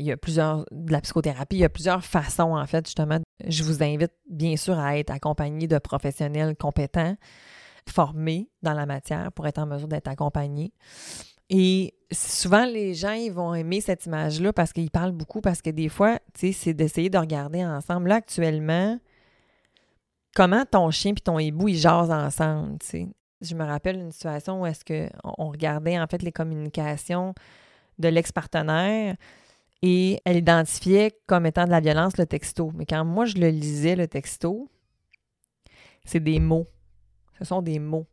il 0.00 0.06
y 0.06 0.12
a 0.12 0.16
plusieurs, 0.16 0.64
de 0.70 0.92
la 0.92 1.00
psychothérapie, 1.00 1.56
il 1.56 1.60
y 1.60 1.64
a 1.64 1.68
plusieurs 1.68 2.04
façons, 2.04 2.56
en 2.56 2.66
fait, 2.66 2.86
justement. 2.86 3.18
Je 3.46 3.62
vous 3.62 3.82
invite, 3.82 4.12
bien 4.28 4.56
sûr, 4.56 4.78
à 4.78 4.98
être 4.98 5.10
accompagné 5.10 5.68
de 5.68 5.78
professionnels 5.78 6.56
compétents, 6.56 7.16
formés 7.88 8.50
dans 8.62 8.72
la 8.72 8.86
matière 8.86 9.30
pour 9.32 9.46
être 9.46 9.58
en 9.58 9.66
mesure 9.66 9.88
d'être 9.88 10.08
accompagné. 10.08 10.72
Et 11.48 11.94
souvent, 12.12 12.64
les 12.64 12.94
gens, 12.94 13.12
ils 13.12 13.32
vont 13.32 13.54
aimer 13.54 13.80
cette 13.80 14.06
image-là 14.06 14.52
parce 14.52 14.72
qu'ils 14.72 14.90
parlent 14.90 15.12
beaucoup, 15.12 15.40
parce 15.40 15.60
que 15.60 15.70
des 15.70 15.88
fois, 15.88 16.18
tu 16.32 16.48
sais, 16.48 16.52
c'est 16.52 16.74
d'essayer 16.74 17.10
de 17.10 17.18
regarder 17.18 17.64
ensemble. 17.64 18.08
Là, 18.08 18.16
actuellement, 18.16 18.98
comment 20.34 20.64
ton 20.64 20.90
chien 20.90 21.12
et 21.12 21.20
ton 21.20 21.38
hibou, 21.38 21.68
ils 21.68 21.76
jasent 21.76 22.10
ensemble, 22.10 22.78
tu 22.78 22.86
sais. 22.86 23.08
Je 23.40 23.54
me 23.54 23.64
rappelle 23.64 23.96
une 23.96 24.12
situation 24.12 24.60
où 24.60 24.66
est-ce 24.66 24.84
qu'on 24.84 25.48
regardait, 25.48 25.98
en 25.98 26.06
fait, 26.06 26.22
les 26.22 26.32
communications 26.32 27.34
de 27.98 28.08
l'ex-partenaire, 28.08 29.16
et 29.82 30.20
elle 30.24 30.36
identifiait 30.36 31.18
comme 31.26 31.46
étant 31.46 31.64
de 31.64 31.70
la 31.70 31.80
violence 31.80 32.16
le 32.18 32.26
texto. 32.26 32.70
Mais 32.74 32.86
quand 32.86 33.04
moi 33.04 33.24
je 33.24 33.36
le 33.36 33.48
lisais, 33.48 33.96
le 33.96 34.06
texto, 34.06 34.70
c'est 36.04 36.20
des 36.20 36.38
mots. 36.38 36.66
Ce 37.38 37.44
sont 37.44 37.62
des 37.62 37.78
mots. 37.78 38.06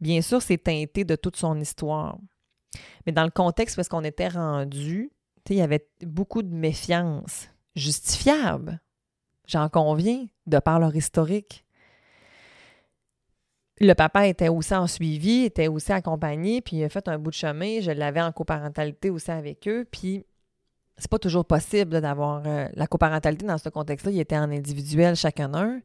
Bien 0.00 0.22
sûr, 0.22 0.40
c'est 0.40 0.58
teinté 0.58 1.04
de 1.04 1.14
toute 1.14 1.36
son 1.36 1.60
histoire. 1.60 2.18
Mais 3.04 3.12
dans 3.12 3.24
le 3.24 3.30
contexte 3.30 3.76
parce 3.76 3.88
qu'on 3.88 4.04
était 4.04 4.28
rendu, 4.28 5.10
il 5.50 5.56
y 5.56 5.62
avait 5.62 5.86
beaucoup 6.02 6.42
de 6.42 6.54
méfiance, 6.54 7.48
justifiable, 7.76 8.80
j'en 9.46 9.68
conviens, 9.68 10.26
de 10.46 10.58
par 10.58 10.80
leur 10.80 10.94
historique. 10.94 11.64
Le 13.80 13.94
papa 13.94 14.28
était 14.28 14.48
aussi 14.48 14.74
en 14.74 14.86
suivi, 14.86 15.44
était 15.44 15.68
aussi 15.68 15.92
accompagné, 15.92 16.60
puis 16.60 16.76
il 16.76 16.84
a 16.84 16.88
fait 16.88 17.08
un 17.08 17.18
bout 17.18 17.30
de 17.30 17.34
chemin. 17.34 17.80
Je 17.80 17.90
l'avais 17.90 18.22
en 18.22 18.30
coparentalité 18.30 19.10
aussi 19.10 19.30
avec 19.30 19.66
eux, 19.66 19.84
puis 19.90 20.24
c'est 20.98 21.10
pas 21.10 21.18
toujours 21.18 21.44
possible 21.44 22.00
d'avoir 22.00 22.42
euh, 22.46 22.68
la 22.74 22.86
coparentalité 22.86 23.46
dans 23.46 23.58
ce 23.58 23.68
contexte-là. 23.68 24.12
Il 24.12 24.20
était 24.20 24.36
en 24.36 24.50
individuel 24.50 25.16
chacun 25.16 25.52
un. 25.54 25.80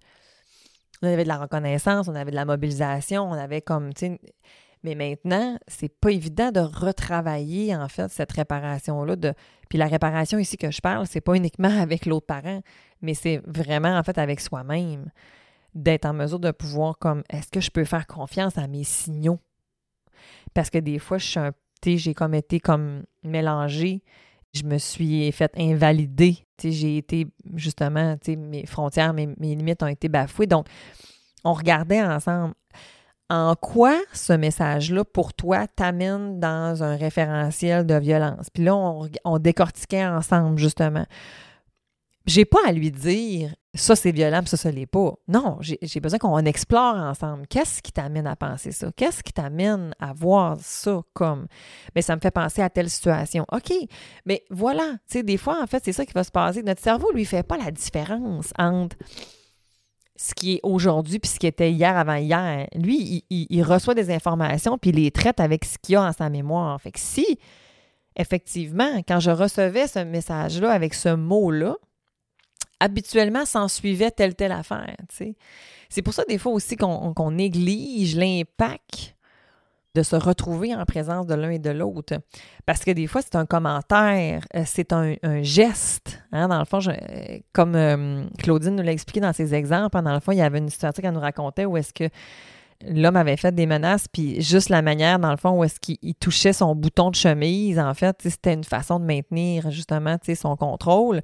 On 1.01 1.07
avait 1.07 1.23
de 1.23 1.27
la 1.27 1.37
reconnaissance, 1.37 2.07
on 2.07 2.15
avait 2.15 2.31
de 2.31 2.35
la 2.35 2.45
mobilisation, 2.45 3.23
on 3.29 3.33
avait 3.33 3.61
comme, 3.61 3.91
mais 4.83 4.95
maintenant, 4.95 5.57
c'est 5.67 5.89
pas 5.89 6.11
évident 6.11 6.51
de 6.51 6.59
retravailler, 6.59 7.75
en 7.75 7.87
fait, 7.87 8.09
cette 8.09 8.31
réparation-là. 8.31 9.15
Puis 9.69 9.77
la 9.77 9.87
réparation 9.87 10.37
ici 10.37 10.57
que 10.57 10.71
je 10.71 10.81
parle, 10.81 11.05
c'est 11.07 11.21
pas 11.21 11.35
uniquement 11.35 11.69
avec 11.81 12.05
l'autre 12.05 12.25
parent, 12.25 12.61
mais 13.01 13.13
c'est 13.13 13.41
vraiment, 13.45 13.97
en 13.97 14.03
fait, 14.03 14.17
avec 14.17 14.39
soi-même. 14.39 15.11
D'être 15.75 16.05
en 16.05 16.13
mesure 16.13 16.39
de 16.39 16.51
pouvoir, 16.51 16.97
comme, 16.97 17.23
est-ce 17.29 17.49
que 17.51 17.59
je 17.59 17.69
peux 17.69 17.83
faire 17.83 18.07
confiance 18.07 18.57
à 18.57 18.67
mes 18.67 18.83
signaux? 18.83 19.39
Parce 20.53 20.69
que 20.69 20.79
des 20.79 20.97
fois, 20.97 21.17
je 21.17 21.25
suis 21.25 21.39
un, 21.39 21.51
j'ai 21.85 22.13
comme 22.13 22.33
été 22.33 22.59
comme 22.59 23.03
mélangée 23.23 24.03
je 24.57 24.65
me 24.65 24.77
suis 24.77 25.31
fait 25.31 25.51
invalider. 25.57 26.37
J'ai 26.61 26.97
été 26.97 27.27
justement, 27.55 28.15
mes 28.27 28.65
frontières, 28.65 29.13
mes, 29.13 29.27
limites 29.39 29.83
ont 29.83 29.87
été 29.87 30.09
bafouées. 30.09 30.47
Donc, 30.47 30.67
on 31.43 31.53
regardait 31.53 32.01
ensemble 32.01 32.53
en 33.29 33.55
quoi 33.55 33.99
ce 34.13 34.31
message-là, 34.31 35.03
pour 35.03 35.33
toi, 35.33 35.67
t'amène 35.67 36.39
dans 36.39 36.81
un 36.81 36.95
référentiel 36.95 37.85
de 37.85 37.95
violence? 37.95 38.49
Puis 38.49 38.63
là, 38.63 38.75
on 39.25 39.37
décortiquait 39.37 40.05
ensemble, 40.05 40.57
justement. 40.57 41.05
J'ai 42.27 42.43
pas 42.43 42.59
à 42.67 42.73
lui 42.73 42.91
dire 42.91 43.55
ça 43.73 43.95
c'est 43.95 44.11
violent, 44.11 44.41
ça 44.45 44.57
ça 44.57 44.69
l'est 44.69 44.85
pas. 44.85 45.13
Non, 45.27 45.57
j'ai 45.61 45.99
besoin 45.99 46.19
qu'on 46.19 46.37
explore 46.39 46.95
ensemble. 46.95 47.47
Qu'est-ce 47.47 47.81
qui 47.81 47.91
t'amène 47.91 48.27
à 48.27 48.35
penser 48.35 48.71
ça? 48.71 48.91
Qu'est-ce 48.95 49.23
qui 49.23 49.31
t'amène 49.31 49.93
à 49.99 50.13
voir 50.13 50.57
ça 50.59 51.01
comme 51.13 51.47
mais 51.95 52.01
ça 52.01 52.15
me 52.15 52.21
fait 52.21 52.31
penser 52.31 52.61
à 52.61 52.69
telle 52.69 52.89
situation. 52.89 53.45
OK, 53.51 53.71
mais 54.25 54.43
voilà, 54.49 54.93
tu 55.07 55.19
sais 55.19 55.23
des 55.23 55.37
fois 55.37 55.61
en 55.61 55.67
fait, 55.67 55.83
c'est 55.85 55.93
ça 55.93 56.05
qui 56.05 56.13
va 56.13 56.23
se 56.23 56.31
passer. 56.31 56.63
Notre 56.63 56.81
cerveau 56.81 57.11
lui 57.11 57.23
fait 57.23 57.43
pas 57.43 57.57
la 57.57 57.71
différence 57.71 58.51
entre 58.57 58.97
ce 60.17 60.33
qui 60.33 60.55
est 60.55 60.59
aujourd'hui 60.63 61.19
puis 61.19 61.29
ce 61.29 61.39
qui 61.39 61.47
était 61.47 61.71
hier 61.71 61.95
avant 61.95 62.15
hier. 62.15 62.67
Lui, 62.75 63.23
il, 63.29 63.63
reçoit 63.63 63.93
des 63.93 64.11
informations 64.11 64.77
puis 64.77 64.89
il 64.89 64.97
les 64.97 65.11
traite 65.11 65.39
avec 65.39 65.63
ce 65.63 65.77
qu'il 65.81 65.95
a 65.95 66.03
en 66.03 66.11
sa 66.11 66.29
mémoire. 66.29 66.81
Fait 66.81 66.91
que 66.91 66.99
si 66.99 67.39
effectivement, 68.17 68.97
quand 69.07 69.19
je 69.19 69.31
recevais 69.31 69.87
ce 69.87 69.99
message-là 69.99 70.71
avec 70.71 70.95
ce 70.95 71.09
mot-là, 71.09 71.77
habituellement 72.79 73.45
s'en 73.45 73.67
suivait 73.67 74.11
telle 74.11 74.35
telle 74.35 74.51
affaire. 74.51 74.95
C'est 75.89 76.01
pour 76.01 76.13
ça 76.13 76.23
des 76.27 76.37
fois 76.37 76.51
aussi 76.51 76.75
qu'on 76.75 77.31
néglige 77.31 78.15
l'impact 78.15 79.15
de 79.97 80.03
se 80.03 80.15
retrouver 80.15 80.75
en 80.75 80.85
présence 80.85 81.25
de 81.25 81.33
l'un 81.33 81.49
et 81.49 81.59
de 81.59 81.71
l'autre. 81.71 82.19
Parce 82.65 82.83
que 82.83 82.91
des 82.91 83.07
fois, 83.07 83.21
c'est 83.23 83.35
un 83.35 83.47
commentaire, 83.47 84.43
euh, 84.55 84.61
c'est 84.65 84.93
un, 84.93 85.15
geste. 85.41 86.21
Hein? 86.31 86.49
Dans 86.49 86.59
le 86.59 86.65
fond, 86.65 86.79
comme 87.51 87.75
euh, 87.75 88.23
Claudine 88.37 88.75
nous 88.75 88.83
l'a 88.83 88.91
expliqué 88.91 89.19
dans 89.19 89.33
ses 89.33 89.55
exemples, 89.55 89.97
hein, 89.97 90.03
dans 90.03 90.13
le 90.13 90.19
fond, 90.19 90.31
il 90.33 90.37
y 90.37 90.41
avait 90.41 90.59
une 90.59 90.69
situation 90.69 91.01
qu'elle 91.01 91.13
nous 91.13 91.19
racontait 91.19 91.65
où 91.65 91.77
est-ce 91.77 91.93
que 91.93 92.09
l'homme 92.85 93.15
avait 93.15 93.37
fait 93.37 93.53
des 93.53 93.65
menaces, 93.65 94.07
puis 94.07 94.39
juste 94.39 94.69
la 94.69 94.83
manière, 94.83 95.17
dans 95.17 95.31
le 95.31 95.37
fond, 95.37 95.51
où 95.51 95.63
est-ce 95.63 95.79
qu'il 95.79 96.13
touchait 96.15 96.53
son 96.53 96.75
bouton 96.75 97.09
de 97.09 97.15
chemise, 97.15 97.79
en 97.79 97.95
fait, 97.95 98.17
c'était 98.21 98.53
une 98.53 98.63
façon 98.63 98.99
de 98.99 99.05
maintenir 99.05 99.71
justement 99.71 100.17
son 100.35 100.55
contrôle. 100.55 101.21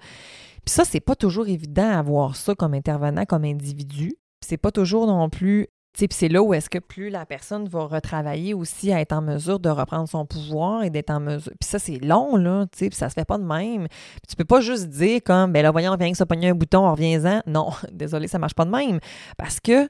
Puis 0.65 0.73
ça, 0.73 0.85
c'est 0.85 0.99
pas 0.99 1.15
toujours 1.15 1.47
évident 1.47 1.89
à 1.89 2.01
voir 2.01 2.35
ça 2.35 2.55
comme 2.55 2.73
intervenant, 2.73 3.25
comme 3.25 3.43
individu. 3.43 4.15
C'est 4.41 4.57
pas 4.57 4.71
toujours 4.71 5.07
non 5.07 5.29
plus 5.29 5.69
puis 5.93 6.07
c'est 6.11 6.27
là 6.27 6.41
où 6.41 6.53
est-ce 6.53 6.69
que 6.69 6.79
plus 6.79 7.09
la 7.09 7.25
personne 7.25 7.67
va 7.67 7.85
retravailler 7.85 8.53
aussi 8.53 8.91
à 8.91 8.99
être 8.99 9.13
en 9.13 9.21
mesure 9.21 9.59
de 9.59 9.69
reprendre 9.69 10.09
son 10.09 10.25
pouvoir 10.25 10.83
et 10.83 10.89
d'être 10.89 11.11
en 11.11 11.19
mesure. 11.19 11.53
Puis 11.59 11.69
ça, 11.69 11.77
c'est 11.77 11.99
long, 11.99 12.35
là, 12.35 12.65
tu 12.71 12.85
sais, 12.85 12.89
ça 12.91 13.09
se 13.09 13.13
fait 13.13 13.25
pas 13.25 13.37
de 13.37 13.43
même. 13.43 13.87
Puis 13.87 14.27
tu 14.27 14.35
peux 14.35 14.45
pas 14.45 14.59
juste 14.59 14.89
dire 14.89 15.21
comme, 15.23 15.53
ben 15.53 15.61
là, 15.61 15.71
voyons, 15.71 15.91
on 15.91 15.95
vient 15.95 16.11
que 16.11 16.17
se 16.17 16.23
pogner 16.23 16.49
un 16.49 16.55
bouton, 16.55 16.91
reviens-en. 16.91 17.41
Non, 17.45 17.69
désolé, 17.91 18.27
ça 18.27 18.39
marche 18.39 18.55
pas 18.55 18.65
de 18.65 18.71
même. 18.71 18.99
Parce 19.37 19.59
que 19.59 19.87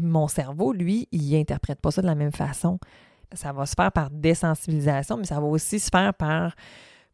mon 0.00 0.28
cerveau, 0.28 0.72
lui, 0.72 1.08
il 1.12 1.34
interprète 1.34 1.80
pas 1.80 1.90
ça 1.90 2.02
de 2.02 2.06
la 2.06 2.14
même 2.14 2.32
façon. 2.32 2.78
Ça 3.32 3.52
va 3.52 3.64
se 3.64 3.74
faire 3.74 3.92
par 3.92 4.10
désensibilisation, 4.10 5.16
mais 5.16 5.24
ça 5.24 5.40
va 5.40 5.46
aussi 5.46 5.80
se 5.80 5.88
faire 5.90 6.12
par 6.12 6.54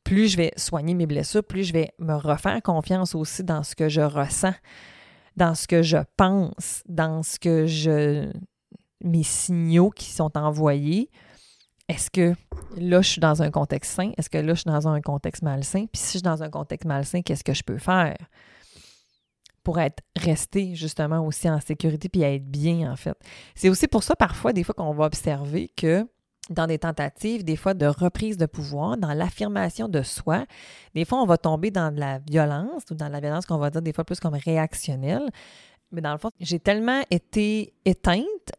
plus 0.07 0.29
je 0.29 0.37
vais 0.37 0.53
soigner 0.57 0.95
mes 0.95 1.07
blessures, 1.07 1.45
plus 1.45 1.65
je 1.65 1.73
vais 1.73 1.91
me 1.99 2.15
refaire 2.15 2.63
confiance 2.63 3.15
aussi 3.15 3.43
dans 3.45 3.63
ce 3.63 3.75
que 3.75 3.89
je 3.89 4.01
ressens 4.01 4.55
dans 5.37 5.55
ce 5.55 5.67
que 5.67 5.83
je 5.83 5.99
pense, 6.17 6.83
dans 6.89 7.23
ce 7.23 7.39
que 7.39 7.67
je. 7.67 8.31
mes 9.03 9.23
signaux 9.23 9.91
qui 9.91 10.11
sont 10.11 10.37
envoyés. 10.37 11.11
Est-ce 11.89 12.11
que 12.11 12.35
là, 12.77 13.01
je 13.01 13.09
suis 13.09 13.21
dans 13.21 13.43
un 13.43 13.51
contexte 13.51 13.93
sain? 13.93 14.11
Est-ce 14.17 14.29
que 14.29 14.39
là, 14.39 14.55
je 14.55 14.61
suis 14.61 14.71
dans 14.71 14.89
un 14.89 15.01
contexte 15.01 15.43
malsain? 15.43 15.87
Puis 15.93 16.01
si 16.01 16.07
je 16.07 16.11
suis 16.19 16.23
dans 16.23 16.43
un 16.43 16.51
contexte 16.51 16.87
malsain, 16.87 17.23
qu'est-ce 17.23 17.45
que 17.45 17.55
je 17.55 17.63
peux 17.63 17.79
faire 17.79 18.17
pour 19.63 19.79
être 19.79 20.03
resté 20.17 20.75
justement 20.75 21.25
aussi 21.25 21.49
en 21.51 21.61
sécurité 21.61 22.09
puis 22.09 22.23
être 22.23 22.45
bien, 22.45 22.91
en 22.91 22.97
fait? 22.97 23.17
C'est 23.55 23.69
aussi 23.69 23.87
pour 23.87 24.03
ça, 24.03 24.17
parfois, 24.17 24.53
des 24.53 24.65
fois, 24.65 24.75
qu'on 24.75 24.95
va 24.95 25.05
observer 25.05 25.71
que 25.77 26.09
dans 26.51 26.67
des 26.67 26.79
tentatives, 26.79 27.45
des 27.45 27.57
fois, 27.57 27.75
de 27.75 27.87
reprise 27.87 28.37
de 28.37 28.47
pouvoir, 28.47 28.97
dans 28.97 29.13
l'affirmation 29.13 29.89
de 29.89 30.03
soi. 30.03 30.45
Des 30.95 31.05
fois, 31.05 31.21
on 31.21 31.27
va 31.27 31.39
tomber 31.39 31.71
dans 31.71 31.93
de 31.93 32.01
la 32.01 32.19
violence 32.19 32.85
ou 32.91 32.95
dans 32.95 33.09
la 33.09 33.21
violence 33.21 33.47
qu'on 33.47 33.59
va 33.59 33.71
dire 33.71 33.83
des 33.83 33.93
fois 33.93 34.05
plus 34.05 34.21
comme 34.21 34.35
réactionnelle. 34.35 35.29
Mais 35.93 36.01
dans 36.01 36.13
le 36.13 36.19
fond, 36.19 36.31
j'ai 36.41 36.59
tellement 36.59 37.03
été 37.11 37.75
éteinte 37.85 38.53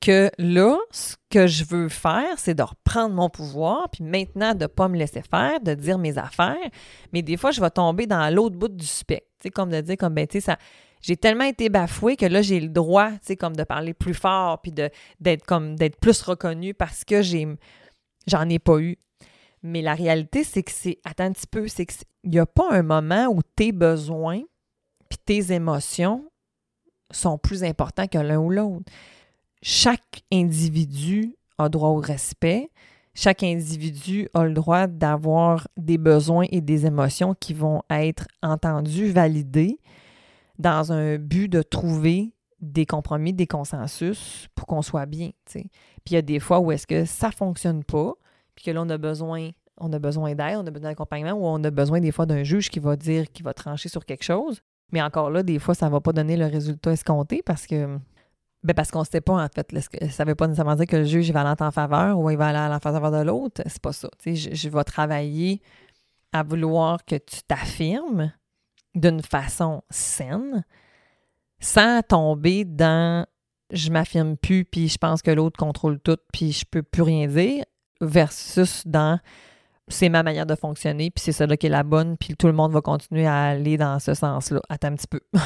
que 0.00 0.30
là, 0.38 0.76
ce 0.90 1.16
que 1.30 1.46
je 1.46 1.64
veux 1.64 1.88
faire, 1.88 2.38
c'est 2.38 2.54
de 2.54 2.62
reprendre 2.62 3.14
mon 3.14 3.30
pouvoir, 3.30 3.88
puis 3.90 4.04
maintenant 4.04 4.54
de 4.54 4.64
ne 4.64 4.66
pas 4.66 4.88
me 4.88 4.98
laisser 4.98 5.22
faire, 5.22 5.60
de 5.60 5.72
dire 5.72 5.98
mes 5.98 6.18
affaires. 6.18 6.56
Mais 7.12 7.22
des 7.22 7.38
fois, 7.38 7.52
je 7.52 7.60
vais 7.60 7.70
tomber 7.70 8.06
dans 8.06 8.32
l'autre 8.34 8.56
bout 8.56 8.68
du 8.68 8.84
spectre. 8.84 9.28
Sais, 9.42 9.50
comme 9.50 9.70
de 9.70 9.80
dire, 9.80 9.96
comme, 9.96 10.14
ben, 10.14 10.26
tu 10.26 10.40
sais, 10.40 10.52
ça, 10.52 10.58
j'ai 11.04 11.18
tellement 11.18 11.44
été 11.44 11.68
bafouée 11.68 12.16
que 12.16 12.24
là, 12.24 12.40
j'ai 12.40 12.58
le 12.60 12.70
droit, 12.70 13.10
tu 13.10 13.18
sais, 13.24 13.36
comme 13.36 13.54
de 13.54 13.62
parler 13.62 13.92
plus 13.92 14.14
fort, 14.14 14.62
puis 14.62 14.72
d'être 14.72 15.44
comme, 15.44 15.76
d'être 15.76 16.00
plus 16.00 16.22
reconnue 16.22 16.72
parce 16.72 17.04
que 17.04 17.20
j'ai, 17.20 17.46
j'en 18.26 18.48
ai 18.48 18.58
pas 18.58 18.78
eu. 18.78 18.96
Mais 19.62 19.82
la 19.82 19.92
réalité, 19.92 20.44
c'est 20.44 20.62
que 20.62 20.72
c'est, 20.72 21.00
attends 21.04 21.24
un 21.24 21.32
petit 21.32 21.46
peu, 21.46 21.68
c'est 21.68 21.84
qu'il 21.84 22.06
n'y 22.24 22.38
a 22.38 22.46
pas 22.46 22.68
un 22.70 22.82
moment 22.82 23.26
où 23.26 23.40
tes 23.54 23.72
besoins 23.72 24.40
puis 25.10 25.18
tes 25.22 25.52
émotions 25.52 26.24
sont 27.10 27.36
plus 27.36 27.64
importants 27.64 28.06
que 28.06 28.16
l'un 28.16 28.38
ou 28.38 28.48
l'autre. 28.48 28.90
Chaque 29.60 30.22
individu 30.32 31.36
a 31.58 31.68
droit 31.68 31.90
au 31.90 32.00
respect. 32.00 32.70
Chaque 33.12 33.42
individu 33.42 34.30
a 34.32 34.44
le 34.44 34.54
droit 34.54 34.86
d'avoir 34.86 35.68
des 35.76 35.98
besoins 35.98 36.46
et 36.50 36.62
des 36.62 36.86
émotions 36.86 37.34
qui 37.38 37.52
vont 37.52 37.82
être 37.90 38.26
entendus, 38.42 39.12
validés 39.12 39.78
dans 40.58 40.92
un 40.92 41.18
but 41.18 41.48
de 41.48 41.62
trouver 41.62 42.32
des 42.60 42.86
compromis, 42.86 43.32
des 43.32 43.46
consensus 43.46 44.48
pour 44.54 44.66
qu'on 44.66 44.82
soit 44.82 45.06
bien. 45.06 45.30
Puis 45.52 45.70
il 46.06 46.14
y 46.14 46.16
a 46.16 46.22
des 46.22 46.40
fois 46.40 46.60
où 46.60 46.72
est-ce 46.72 46.86
que 46.86 47.04
ça 47.04 47.28
ne 47.28 47.32
fonctionne 47.32 47.84
pas, 47.84 48.14
puis 48.54 48.64
que 48.64 48.70
là, 48.70 48.82
on 48.82 48.88
a 48.88 48.98
besoin, 48.98 49.50
on 49.76 49.92
a 49.92 49.98
besoin 49.98 50.34
d'aide, 50.34 50.56
on 50.56 50.66
a 50.66 50.70
besoin 50.70 50.90
d'accompagnement, 50.90 51.32
ou 51.32 51.44
on 51.44 51.62
a 51.64 51.70
besoin 51.70 52.00
des 52.00 52.12
fois 52.12 52.26
d'un 52.26 52.42
juge 52.42 52.70
qui 52.70 52.78
va 52.78 52.96
dire, 52.96 53.30
qui 53.30 53.42
va 53.42 53.52
trancher 53.52 53.88
sur 53.88 54.04
quelque 54.04 54.24
chose. 54.24 54.62
Mais 54.92 55.02
encore 55.02 55.30
là, 55.30 55.42
des 55.42 55.58
fois, 55.58 55.74
ça 55.74 55.86
ne 55.86 55.90
va 55.90 56.00
pas 56.00 56.12
donner 56.12 56.36
le 56.36 56.46
résultat 56.46 56.92
escompté 56.92 57.42
parce 57.44 57.66
que 57.66 57.98
ben 58.62 58.72
parce 58.72 58.90
qu'on 58.90 59.00
ne 59.00 59.04
sait 59.04 59.20
pas, 59.20 59.34
en 59.34 59.48
fait. 59.54 59.78
ça 60.10 60.24
ne 60.24 60.30
veut 60.30 60.34
pas 60.34 60.46
nécessairement 60.46 60.74
dire 60.74 60.86
que 60.86 60.96
le 60.96 61.04
juge 61.04 61.30
va 61.32 61.42
aller 61.42 61.62
en 61.62 61.70
faveur 61.70 62.18
ou 62.18 62.30
il 62.30 62.38
va 62.38 62.46
aller 62.46 62.74
en 62.74 62.80
faveur 62.80 63.10
de 63.10 63.22
l'autre. 63.22 63.62
C'est 63.66 63.82
pas 63.82 63.92
ça. 63.92 64.08
Je, 64.24 64.54
je 64.54 64.68
vais 64.70 64.84
travailler 64.84 65.60
à 66.32 66.42
vouloir 66.42 67.04
que 67.04 67.16
tu 67.16 67.42
t'affirmes, 67.46 68.32
d'une 68.94 69.22
façon 69.22 69.82
saine, 69.90 70.64
sans 71.60 72.02
tomber 72.02 72.64
dans 72.64 73.26
je 73.70 73.90
m'affirme 73.90 74.36
plus, 74.36 74.64
puis 74.64 74.88
je 74.88 74.98
pense 74.98 75.22
que 75.22 75.30
l'autre 75.30 75.58
contrôle 75.58 75.98
tout, 75.98 76.18
puis 76.32 76.52
je 76.52 76.64
peux 76.64 76.82
plus 76.82 77.02
rien 77.02 77.26
dire, 77.26 77.64
versus 78.00 78.86
dans 78.86 79.18
c'est 79.88 80.08
ma 80.08 80.22
manière 80.22 80.46
de 80.46 80.54
fonctionner, 80.54 81.10
puis 81.10 81.22
c'est 81.22 81.32
celle-là 81.32 81.56
qui 81.56 81.66
est 81.66 81.70
la 81.70 81.82
bonne, 81.82 82.16
puis 82.16 82.34
tout 82.36 82.46
le 82.46 82.52
monde 82.52 82.72
va 82.72 82.80
continuer 82.80 83.26
à 83.26 83.44
aller 83.44 83.76
dans 83.76 83.98
ce 83.98 84.14
sens-là. 84.14 84.60
Attends 84.68 84.88
un 84.88 84.94
petit 84.94 85.06
peu. 85.06 85.20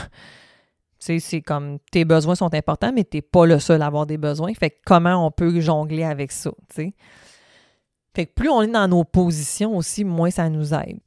c'est 0.98 1.42
comme 1.42 1.78
tes 1.90 2.04
besoins 2.04 2.34
sont 2.34 2.52
importants, 2.54 2.92
mais 2.92 3.04
t'es 3.04 3.22
pas 3.22 3.46
le 3.46 3.58
seul 3.58 3.82
à 3.82 3.86
avoir 3.86 4.06
des 4.06 4.18
besoins. 4.18 4.52
Fait 4.54 4.70
que 4.70 4.76
comment 4.84 5.26
on 5.26 5.30
peut 5.30 5.60
jongler 5.60 6.04
avec 6.04 6.30
ça, 6.32 6.50
tu 6.74 6.94
Fait 8.14 8.26
que 8.26 8.32
plus 8.32 8.48
on 8.48 8.62
est 8.62 8.68
dans 8.68 8.88
nos 8.88 9.04
positions 9.04 9.76
aussi, 9.76 10.04
moins 10.04 10.30
ça 10.30 10.48
nous 10.48 10.72
aide. 10.72 11.00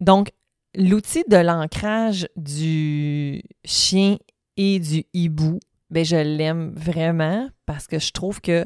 Donc, 0.00 0.32
L'outil 0.76 1.22
de 1.28 1.36
l'ancrage 1.36 2.28
du 2.36 3.42
chien 3.64 4.16
et 4.56 4.80
du 4.80 5.04
hibou, 5.12 5.60
ben 5.90 6.04
je 6.04 6.16
l'aime 6.16 6.72
vraiment 6.74 7.48
parce 7.66 7.86
que 7.86 7.98
je 7.98 8.12
trouve 8.12 8.40
que 8.40 8.64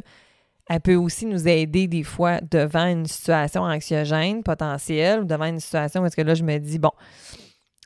elle 0.70 0.80
peut 0.80 0.94
aussi 0.94 1.26
nous 1.26 1.48
aider 1.48 1.86
des 1.86 2.02
fois 2.02 2.40
devant 2.40 2.86
une 2.86 3.06
situation 3.06 3.62
anxiogène 3.62 4.42
potentielle 4.42 5.20
ou 5.20 5.24
devant 5.24 5.46
une 5.46 5.60
situation 5.60 6.04
est-ce 6.04 6.16
que 6.16 6.22
là 6.22 6.34
je 6.34 6.44
me 6.44 6.58
dis 6.58 6.78
bon 6.78 6.92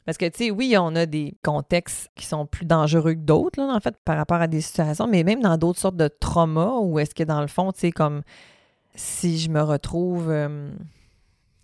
parce 0.05 0.19
que, 0.19 0.27
tu 0.27 0.47
sais, 0.47 0.51
oui, 0.51 0.75
on 0.79 0.97
a 0.97 1.07
des 1.07 1.37
contextes 1.45 2.11
qui 2.17 2.27
sont 2.27 2.45
plus 2.45 2.67
dangereux 2.67 3.15
que 3.15 3.21
d'autres, 3.21 3.61
en 3.61 3.79
fait, 3.79 3.97
par 4.05 4.17
rapport 4.17 4.41
à 4.41 4.49
des 4.49 4.61
situations, 4.61 5.07
mais 5.07 5.23
même 5.23 5.41
dans 5.41 5.57
d'autres 5.57 5.79
sortes 5.79 5.97
de 5.97 6.09
traumas, 6.09 6.79
où 6.81 6.99
est-ce 6.99 7.15
que, 7.15 7.23
dans 7.23 7.41
le 7.41 7.47
fond, 7.47 7.71
tu 7.73 7.81
sais, 7.81 7.93
comme 7.93 8.23
si 8.95 9.39
je 9.39 9.49
me 9.49 9.63
retrouve... 9.63 10.29
Euh, 10.31 10.73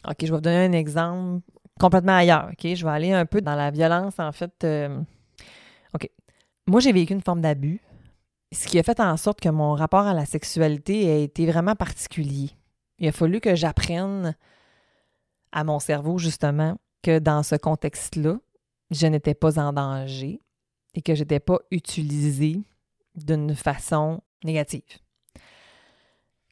OK, 0.08 0.16
je 0.20 0.26
vais 0.26 0.32
vous 0.32 0.40
donner 0.40 0.66
un 0.66 0.72
exemple 0.72 1.42
complètement 1.78 2.16
ailleurs. 2.16 2.50
OK? 2.50 2.74
Je 2.74 2.84
vais 2.84 2.90
aller 2.90 3.12
un 3.12 3.26
peu 3.26 3.40
dans 3.40 3.54
la 3.54 3.70
violence, 3.70 4.18
en 4.18 4.32
fait. 4.32 4.52
Euh, 4.64 5.00
OK. 5.94 6.10
Moi, 6.66 6.80
j'ai 6.80 6.92
vécu 6.92 7.12
une 7.12 7.22
forme 7.22 7.40
d'abus, 7.40 7.80
ce 8.52 8.66
qui 8.66 8.78
a 8.78 8.82
fait 8.82 9.00
en 9.00 9.16
sorte 9.16 9.40
que 9.40 9.48
mon 9.48 9.74
rapport 9.74 10.06
à 10.06 10.14
la 10.14 10.26
sexualité 10.26 11.10
a 11.10 11.16
été 11.16 11.46
vraiment 11.46 11.74
particulier. 11.74 12.50
Il 12.98 13.08
a 13.08 13.12
fallu 13.12 13.40
que 13.40 13.54
j'apprenne 13.54 14.34
à 15.52 15.64
mon 15.64 15.78
cerveau, 15.78 16.18
justement, 16.18 16.76
que 17.02 17.18
dans 17.18 17.42
ce 17.42 17.54
contexte-là, 17.54 18.38
je 18.90 19.06
n'étais 19.06 19.34
pas 19.34 19.58
en 19.58 19.72
danger 19.72 20.40
et 20.94 21.02
que 21.02 21.14
je 21.14 21.20
n'étais 21.20 21.40
pas 21.40 21.58
utilisée 21.70 22.62
d'une 23.14 23.54
façon 23.54 24.20
négative. 24.44 24.98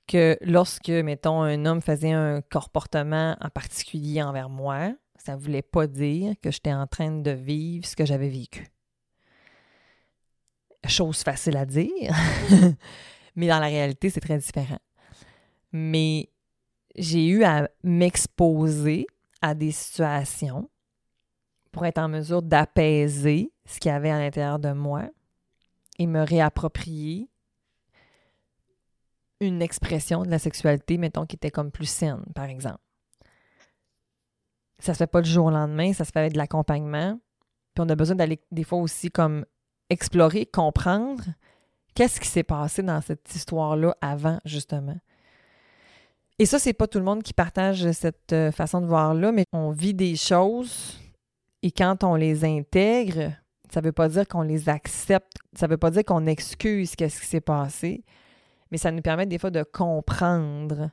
Que 0.07 0.39
lorsque, 0.41 0.89
mettons, 0.89 1.43
un 1.43 1.67
homme 1.67 1.83
faisait 1.83 2.13
un 2.13 2.41
comportement 2.41 3.37
en 3.41 3.51
particulier 3.51 4.23
envers 4.23 4.49
moi, 4.49 4.93
ça 5.19 5.37
ne 5.37 5.41
voulait 5.41 5.63
pas 5.63 5.87
dire 5.87 6.35
que 6.43 6.51
j'étais 6.51 6.73
en 6.73 6.87
train 6.87 7.11
de 7.11 7.31
vivre 7.31 7.87
ce 7.87 7.97
que 7.97 8.05
j'avais 8.05 8.29
vécu. 8.29 8.67
Chose 10.87 11.23
facile 11.23 11.57
à 11.57 11.67
dire, 11.67 12.15
mais 13.37 13.49
dans 13.49 13.59
la 13.59 13.67
réalité, 13.67 14.11
c'est 14.11 14.21
très 14.21 14.39
différent. 14.39 14.79
Mais 15.73 16.29
j'ai 16.97 17.27
eu 17.27 17.45
à 17.45 17.69
m'exposer 17.83 19.07
à 19.43 19.55
des 19.55 19.73
situations 19.73 20.71
pour 21.73 21.85
être 21.85 21.99
en 21.99 22.09
mesure 22.09 22.43
d'apaiser 22.43 23.53
ce 23.67 23.79
qu'il 23.81 23.91
y 23.91 23.95
avait 23.95 24.11
à 24.11 24.19
l'intérieur 24.19 24.59
de 24.59 24.73
moi 24.73 25.05
et 25.99 26.07
me 26.07 26.23
réapproprier 26.23 27.29
une 29.41 29.61
expression 29.61 30.23
de 30.23 30.31
la 30.31 30.39
sexualité, 30.39 30.97
mettons, 30.97 31.27
qui 31.27 31.37
était 31.37 31.51
comme 31.51 31.71
plus 31.71 31.89
saine, 31.89 32.25
par 32.35 32.47
exemple. 32.47 32.86
Ça 34.79 34.93
se 34.93 34.99
fait 34.99 35.07
pas 35.07 35.23
du 35.23 35.31
jour 35.31 35.47
au 35.47 35.51
lendemain, 35.51 35.93
ça 35.93 36.05
se 36.05 36.11
fait 36.11 36.21
avec 36.21 36.33
de 36.33 36.39
l'accompagnement. 36.39 37.19
Puis 37.75 37.85
on 37.85 37.89
a 37.89 37.95
besoin 37.95 38.17
d'aller 38.17 38.41
des 38.51 38.65
fois 38.65 38.79
aussi 38.79 39.11
comme 39.11 39.45
explorer, 39.91 40.47
comprendre 40.47 41.25
qu'est-ce 41.95 42.21
qui 42.21 42.29
s'est 42.29 42.43
passé 42.43 42.83
dans 42.83 43.01
cette 43.01 43.35
histoire-là 43.35 43.97
avant, 44.01 44.39
justement. 44.45 44.97
Et 46.39 46.45
ça, 46.45 46.59
c'est 46.59 46.75
pas 46.75 46.87
tout 46.87 46.99
le 46.99 47.05
monde 47.05 47.23
qui 47.23 47.33
partage 47.33 47.91
cette 47.93 48.33
euh, 48.33 48.53
façon 48.53 48.83
de 48.83 48.87
voir-là, 48.87 49.33
mais 49.33 49.45
on 49.53 49.71
vit 49.71 49.95
des 49.95 50.17
choses 50.17 50.99
et 51.63 51.73
quand 51.73 52.05
on 52.05 52.15
les 52.15 52.45
intègre, 52.45 53.33
ça 53.73 53.81
veut 53.81 53.93
pas 53.93 54.09
dire 54.09 54.29
qu'on 54.29 54.43
les 54.43 54.69
accepte, 54.69 55.33
ça 55.53 55.67
veut 55.67 55.79
pas 55.79 55.91
dire 55.91 56.05
qu'on 56.05 56.27
excuse 56.27 56.95
qu'est-ce 56.95 57.21
qui 57.21 57.27
s'est 57.27 57.41
passé, 57.41 58.05
mais 58.71 58.79
ça 58.79 58.93
nous 58.93 59.03
permet 59.03 59.27
des 59.27 59.39
fois 59.39 59.51
de 59.51 59.65
comprendre. 59.65 60.91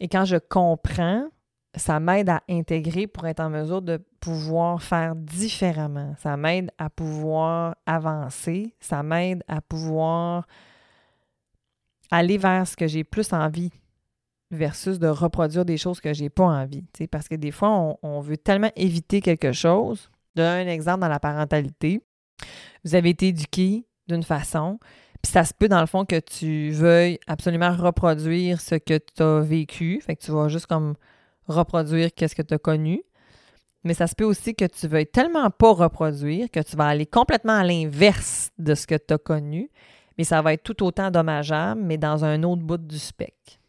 Et 0.00 0.08
quand 0.08 0.24
je 0.24 0.36
comprends, 0.36 1.28
ça 1.76 2.00
m'aide 2.00 2.28
à 2.28 2.42
intégrer 2.48 3.06
pour 3.06 3.26
être 3.26 3.40
en 3.40 3.50
mesure 3.50 3.82
de 3.82 4.00
pouvoir 4.20 4.82
faire 4.82 5.14
différemment. 5.14 6.14
Ça 6.18 6.36
m'aide 6.36 6.70
à 6.78 6.90
pouvoir 6.90 7.76
avancer. 7.86 8.74
Ça 8.80 9.02
m'aide 9.02 9.44
à 9.46 9.60
pouvoir 9.60 10.46
aller 12.10 12.38
vers 12.38 12.66
ce 12.66 12.76
que 12.76 12.88
j'ai 12.88 13.04
plus 13.04 13.32
envie 13.32 13.70
versus 14.50 14.98
de 14.98 15.06
reproduire 15.06 15.64
des 15.64 15.76
choses 15.76 16.00
que 16.00 16.12
j'ai 16.12 16.28
pas 16.28 16.44
envie. 16.44 16.84
Parce 17.10 17.28
que 17.28 17.36
des 17.36 17.52
fois, 17.52 17.96
on, 18.02 18.20
veut 18.20 18.36
tellement 18.36 18.72
éviter 18.74 19.20
quelque 19.20 19.52
chose. 19.52 20.10
Donner 20.34 20.68
un 20.68 20.72
exemple 20.72 21.00
dans 21.00 21.08
la 21.08 21.20
parentalité. 21.20 22.02
Vous 22.84 22.96
avez 22.96 23.10
été 23.10 23.28
éduqué 23.28 23.86
d'une 24.08 24.22
façon, 24.24 24.80
puis 25.22 25.30
ça 25.30 25.44
se 25.44 25.52
peut, 25.54 25.68
dans 25.68 25.80
le 25.80 25.86
fond, 25.86 26.04
que 26.04 26.18
tu 26.18 26.70
veuilles 26.70 27.18
absolument 27.26 27.76
reproduire 27.76 28.60
ce 28.60 28.74
que 28.74 28.98
tu 28.98 29.22
as 29.22 29.40
vécu. 29.40 30.00
Fait 30.00 30.16
que 30.16 30.24
tu 30.24 30.32
vas 30.32 30.48
juste 30.48 30.66
comme 30.66 30.94
reproduire 31.46 32.10
qu'est-ce 32.14 32.34
que 32.34 32.42
tu 32.42 32.54
as 32.54 32.58
connu. 32.58 33.02
Mais 33.84 33.94
ça 33.94 34.06
se 34.06 34.14
peut 34.14 34.24
aussi 34.24 34.54
que 34.54 34.66
tu 34.66 34.86
veuilles 34.88 35.06
tellement 35.06 35.50
pas 35.50 35.72
reproduire 35.72 36.50
que 36.50 36.60
tu 36.60 36.76
vas 36.76 36.88
aller 36.88 37.06
complètement 37.06 37.54
à 37.54 37.64
l'inverse 37.64 38.50
de 38.58 38.74
ce 38.74 38.86
que 38.86 38.96
tu 38.96 39.14
as 39.14 39.18
connu. 39.18 39.70
Mais 40.18 40.24
ça 40.24 40.42
va 40.42 40.52
être 40.52 40.62
tout 40.62 40.82
autant 40.84 41.10
dommageable, 41.10 41.80
mais 41.80 41.96
dans 41.96 42.24
un 42.24 42.42
autre 42.42 42.62
bout 42.62 42.76
du 42.76 42.98
spectre. 42.98 43.60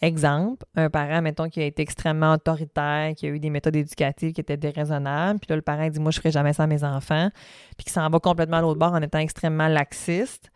Exemple, 0.00 0.66
un 0.74 0.90
parent, 0.90 1.22
mettons, 1.22 1.48
qui 1.48 1.60
a 1.60 1.64
été 1.64 1.82
extrêmement 1.82 2.34
autoritaire, 2.34 3.14
qui 3.14 3.26
a 3.26 3.30
eu 3.30 3.38
des 3.38 3.48
méthodes 3.48 3.76
éducatives 3.76 4.32
qui 4.32 4.40
étaient 4.40 4.56
déraisonnables, 4.56 5.40
puis 5.40 5.46
là, 5.48 5.56
le 5.56 5.62
parent 5.62 5.88
dit 5.88 6.00
Moi, 6.00 6.10
je 6.10 6.18
ferai 6.18 6.30
jamais 6.30 6.52
ça 6.52 6.64
à 6.64 6.66
mes 6.66 6.84
enfants, 6.84 7.30
puis 7.76 7.86
qui 7.86 7.90
s'en 7.90 8.08
va 8.10 8.18
complètement 8.20 8.58
à 8.58 8.60
l'autre 8.60 8.78
bord 8.78 8.92
en 8.92 9.00
étant 9.02 9.18
extrêmement 9.18 9.68
laxiste, 9.68 10.50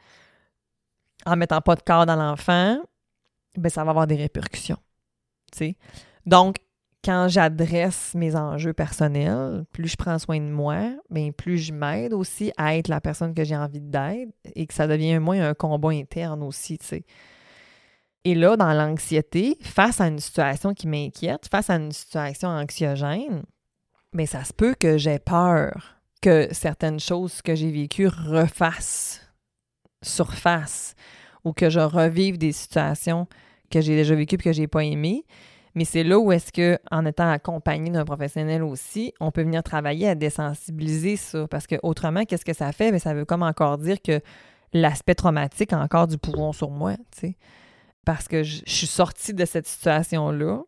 en 1.24 1.36
mettant 1.36 1.60
pas 1.60 1.76
de 1.76 1.82
corps 1.82 2.04
dans 2.04 2.16
l'enfant, 2.16 2.78
ben 3.56 3.70
ça 3.70 3.84
va 3.84 3.90
avoir 3.90 4.06
des 4.06 4.16
répercussions. 4.16 4.78
sais. 5.52 5.76
Donc, 6.28 6.56
quand 7.02 7.28
j'adresse 7.28 8.12
mes 8.14 8.36
enjeux 8.36 8.74
personnels, 8.74 9.64
plus 9.72 9.88
je 9.88 9.96
prends 9.96 10.18
soin 10.18 10.38
de 10.38 10.50
moi, 10.50 10.90
bien, 11.08 11.30
plus 11.32 11.56
je 11.56 11.72
m'aide 11.72 12.12
aussi 12.12 12.52
à 12.58 12.76
être 12.76 12.88
la 12.88 13.00
personne 13.00 13.32
que 13.32 13.44
j'ai 13.44 13.56
envie 13.56 13.80
d'être 13.80 14.30
et 14.54 14.66
que 14.66 14.74
ça 14.74 14.86
devient 14.86 15.20
moins 15.20 15.40
un 15.40 15.54
combat 15.54 15.88
interne 15.88 16.42
aussi. 16.42 16.78
Et 18.24 18.34
là, 18.34 18.58
dans 18.58 18.74
l'anxiété, 18.74 19.56
face 19.62 20.02
à 20.02 20.08
une 20.08 20.18
situation 20.18 20.74
qui 20.74 20.86
m'inquiète, 20.86 21.48
face 21.50 21.70
à 21.70 21.76
une 21.76 21.92
situation 21.92 22.50
anxiogène, 22.50 23.44
mais 24.12 24.26
ça 24.26 24.44
se 24.44 24.52
peut 24.52 24.74
que 24.78 24.98
j'ai 24.98 25.18
peur 25.18 25.96
que 26.20 26.48
certaines 26.52 27.00
choses 27.00 27.40
que 27.40 27.54
j'ai 27.54 27.70
vécues 27.70 28.08
refassent 28.08 29.22
surface 30.02 30.94
ou 31.44 31.54
que 31.54 31.70
je 31.70 31.80
revive 31.80 32.36
des 32.36 32.52
situations 32.52 33.28
que 33.70 33.80
j'ai 33.80 33.96
déjà 33.96 34.14
vécues 34.14 34.34
et 34.34 34.38
que 34.38 34.52
j'ai 34.52 34.66
pas 34.66 34.84
aimées. 34.84 35.24
Mais 35.74 35.84
c'est 35.84 36.04
là 36.04 36.18
où 36.18 36.32
est-ce 36.32 36.52
que, 36.52 36.78
en 36.90 37.06
étant 37.06 37.30
accompagné 37.30 37.90
d'un 37.90 38.04
professionnel 38.04 38.62
aussi, 38.62 39.12
on 39.20 39.30
peut 39.30 39.42
venir 39.42 39.62
travailler 39.62 40.08
à 40.08 40.14
désensibiliser 40.14 41.16
ça. 41.16 41.46
Parce 41.48 41.66
que 41.66 41.76
autrement, 41.82 42.24
qu'est-ce 42.24 42.44
que 42.44 42.54
ça 42.54 42.72
fait? 42.72 42.90
Bien, 42.90 42.98
ça 42.98 43.14
veut 43.14 43.24
comme 43.24 43.42
encore 43.42 43.78
dire 43.78 44.00
que 44.02 44.20
l'aspect 44.72 45.14
traumatique 45.14 45.72
a 45.72 45.78
encore 45.78 46.06
du 46.06 46.18
pouvoir 46.18 46.54
sur 46.54 46.70
moi, 46.70 46.94
tu 47.12 47.20
sais 47.20 47.36
parce 48.08 48.26
que 48.26 48.42
je, 48.42 48.62
suis 48.64 48.86
sortie 48.86 49.34
de 49.34 49.44
cette 49.44 49.66
situation-là, 49.66 50.62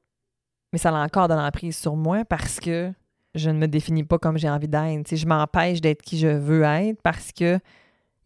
mais 0.75 0.79
ça 0.79 0.91
a 0.91 1.03
encore 1.03 1.27
de 1.27 1.33
l'emprise 1.33 1.75
sur 1.75 1.97
moi 1.97 2.23
parce 2.27 2.61
que 2.61 2.93
je 3.35 3.49
ne 3.49 3.57
me 3.57 3.67
définis 3.67 4.05
pas 4.05 4.19
comme 4.19 4.37
j'ai 4.37 4.51
envie 4.51 4.69
d'être. 4.69 5.17
Je 5.17 5.25
m'empêche 5.25 5.81
d'être 5.81 6.03
qui 6.03 6.19
je 6.19 6.29
veux 6.29 6.65
être 6.65 7.01
parce 7.01 7.33
que 7.33 7.59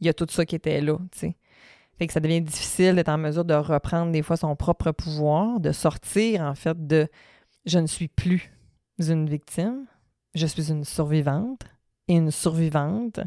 il 0.01 0.07
y 0.09 0.11
a 0.11 0.15
tout 0.15 0.27
ça 0.29 0.45
qui 0.45 0.57
était 0.57 0.81
là. 0.81 0.99
T'sais. 1.13 1.37
Fait 1.99 2.07
que 2.07 2.13
ça 2.13 2.21
devient 2.21 2.41
difficile 2.41 2.97
d'être 2.97 3.09
en 3.09 3.19
mesure 3.19 3.45
de 3.45 3.55
reprendre 3.55 4.13
des 4.13 4.23
fois 4.23 4.37
son 4.37 4.57
propre 4.57 4.91
pouvoir, 4.91 5.61
de 5.61 5.73
sortir 5.73 6.43
en 6.43 6.55
fait 6.55 6.87
de 6.87 7.09
je 7.67 7.79
ne 7.79 7.87
suis 7.87 8.09
plus 8.09 8.53
une 8.99 9.29
victime, 9.29 9.87
je 10.35 10.47
suis 10.47 10.71
une 10.71 10.85
survivante. 10.85 11.63
Et 12.07 12.17
une 12.17 12.31
survivante, 12.31 13.21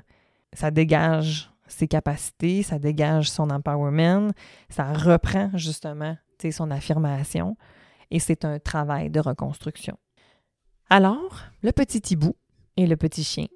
ça 0.53 0.69
dégage 0.69 1.49
ses 1.67 1.87
capacités, 1.87 2.61
ça 2.61 2.77
dégage 2.77 3.31
son 3.31 3.49
empowerment, 3.49 4.31
ça 4.69 4.93
reprend 4.93 5.49
justement 5.55 6.15
son 6.51 6.71
affirmation 6.71 7.57
et 8.11 8.19
c'est 8.19 8.45
un 8.45 8.59
travail 8.59 9.09
de 9.09 9.19
reconstruction. 9.19 9.97
Alors, 10.89 11.43
le 11.63 11.71
petit 11.71 12.13
hibou 12.13 12.35
et 12.77 12.87
le 12.87 12.95
petit 12.95 13.23
chien 13.23 13.47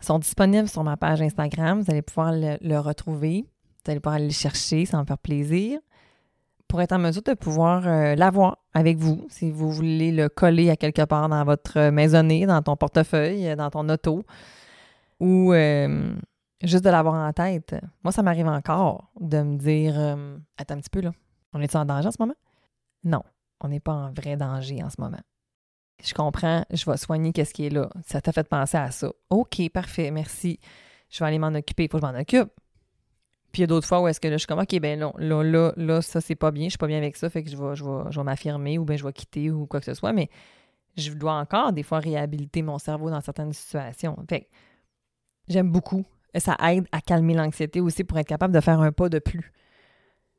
sont 0.00 0.18
disponibles 0.18 0.68
sur 0.68 0.82
ma 0.82 0.96
page 0.96 1.22
Instagram. 1.22 1.80
Vous 1.80 1.90
allez 1.90 2.02
pouvoir 2.02 2.32
le, 2.32 2.78
retrouver. 2.78 3.44
Allez 3.88 4.00
pouvoir 4.00 4.16
aller 4.16 4.26
le 4.26 4.32
chercher, 4.32 4.86
ça 4.86 4.96
va 4.96 5.02
me 5.02 5.06
faire 5.06 5.18
plaisir. 5.18 5.80
Pour 6.68 6.80
être 6.80 6.92
en 6.92 6.98
mesure 6.98 7.22
de 7.22 7.34
pouvoir 7.34 7.86
euh, 7.86 8.14
l'avoir 8.14 8.58
avec 8.74 8.96
vous, 8.96 9.26
si 9.28 9.50
vous 9.50 9.70
voulez 9.72 10.12
le 10.12 10.28
coller 10.28 10.70
à 10.70 10.76
quelque 10.76 11.04
part 11.04 11.28
dans 11.28 11.44
votre 11.44 11.90
maisonnée, 11.90 12.46
dans 12.46 12.62
ton 12.62 12.76
portefeuille, 12.76 13.56
dans 13.56 13.70
ton 13.70 13.88
auto, 13.88 14.24
ou 15.18 15.52
euh, 15.52 16.14
juste 16.62 16.84
de 16.84 16.90
l'avoir 16.90 17.14
en 17.14 17.32
tête. 17.32 17.74
Moi, 18.04 18.12
ça 18.12 18.22
m'arrive 18.22 18.46
encore 18.46 19.10
de 19.20 19.42
me 19.42 19.56
dire 19.56 19.94
euh, 19.98 20.36
Attends 20.58 20.74
un 20.74 20.80
petit 20.80 20.90
peu, 20.90 21.00
là. 21.00 21.12
On 21.52 21.60
est 21.60 21.74
en 21.74 21.84
danger 21.84 22.08
en 22.08 22.12
ce 22.12 22.16
moment? 22.20 22.36
Non, 23.02 23.22
on 23.60 23.68
n'est 23.68 23.80
pas 23.80 23.92
en 23.92 24.12
vrai 24.12 24.36
danger 24.36 24.82
en 24.82 24.90
ce 24.90 25.00
moment. 25.00 25.20
Je 26.02 26.14
comprends, 26.14 26.64
je 26.70 26.88
vais 26.88 26.96
soigner 26.96 27.32
qu'est-ce 27.32 27.52
qui 27.52 27.66
est 27.66 27.70
là. 27.70 27.90
Ça 28.06 28.20
t'a 28.20 28.32
fait 28.32 28.48
penser 28.48 28.76
à 28.78 28.90
ça. 28.90 29.10
OK, 29.30 29.68
parfait, 29.70 30.10
merci. 30.10 30.58
Je 31.10 31.18
vais 31.18 31.26
aller 31.28 31.38
m'en 31.38 31.48
occuper, 31.48 31.84
il 31.84 31.90
faut 31.90 31.98
que 31.98 32.06
je 32.06 32.12
m'en 32.12 32.18
occupe. 32.18 32.50
Puis 33.52 33.60
il 33.60 33.62
y 33.62 33.64
a 33.64 33.66
d'autres 33.66 33.86
fois 33.86 34.00
où 34.00 34.08
est-ce 34.08 34.20
que 34.20 34.28
là, 34.28 34.34
je 34.34 34.38
suis 34.38 34.46
comme, 34.46 34.60
OK, 34.60 34.78
ben 34.80 34.98
non, 34.98 35.12
là, 35.18 35.42
là, 35.42 35.72
là, 35.76 36.02
ça, 36.02 36.20
c'est 36.20 36.36
pas 36.36 36.50
bien, 36.50 36.64
je 36.64 36.70
suis 36.70 36.78
pas 36.78 36.86
bien 36.86 36.98
avec 36.98 37.16
ça, 37.16 37.28
fait 37.28 37.42
que 37.42 37.50
je 37.50 37.56
vais, 37.56 37.74
je 37.74 37.84
vais, 37.84 38.10
je 38.10 38.18
vais 38.18 38.24
m'affirmer 38.24 38.78
ou 38.78 38.84
bien 38.84 38.96
je 38.96 39.04
vais 39.04 39.12
quitter 39.12 39.50
ou 39.50 39.66
quoi 39.66 39.80
que 39.80 39.86
ce 39.86 39.94
soit, 39.94 40.12
mais 40.12 40.28
je 40.96 41.12
dois 41.12 41.34
encore 41.34 41.72
des 41.72 41.82
fois 41.82 41.98
réhabiliter 41.98 42.62
mon 42.62 42.78
cerveau 42.78 43.10
dans 43.10 43.20
certaines 43.20 43.52
situations. 43.52 44.16
Fait 44.28 44.48
j'aime 45.48 45.70
beaucoup 45.70 46.04
ça 46.38 46.56
aide 46.70 46.86
à 46.92 47.00
calmer 47.00 47.34
l'anxiété 47.34 47.80
aussi 47.80 48.04
pour 48.04 48.18
être 48.18 48.28
capable 48.28 48.54
de 48.54 48.60
faire 48.60 48.80
un 48.80 48.92
pas 48.92 49.08
de 49.08 49.18
plus. 49.18 49.52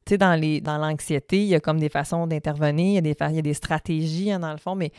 Tu 0.06 0.16
sais, 0.16 0.18
dans 0.18 0.78
l'anxiété, 0.78 1.42
il 1.44 1.48
y 1.48 1.56
a 1.56 1.60
comme 1.60 1.80
des 1.80 1.90
façons 1.90 2.26
d'intervenir, 2.28 2.88
il 2.88 2.94
y 2.94 2.98
a 2.98 3.02
des, 3.02 3.16
il 3.30 3.36
y 3.36 3.40
a 3.40 3.44
des 3.44 3.54
stratégies 3.54 4.32
hein, 4.32 4.40
dans 4.40 4.52
le 4.52 4.58
fond, 4.58 4.76
mais 4.76 4.92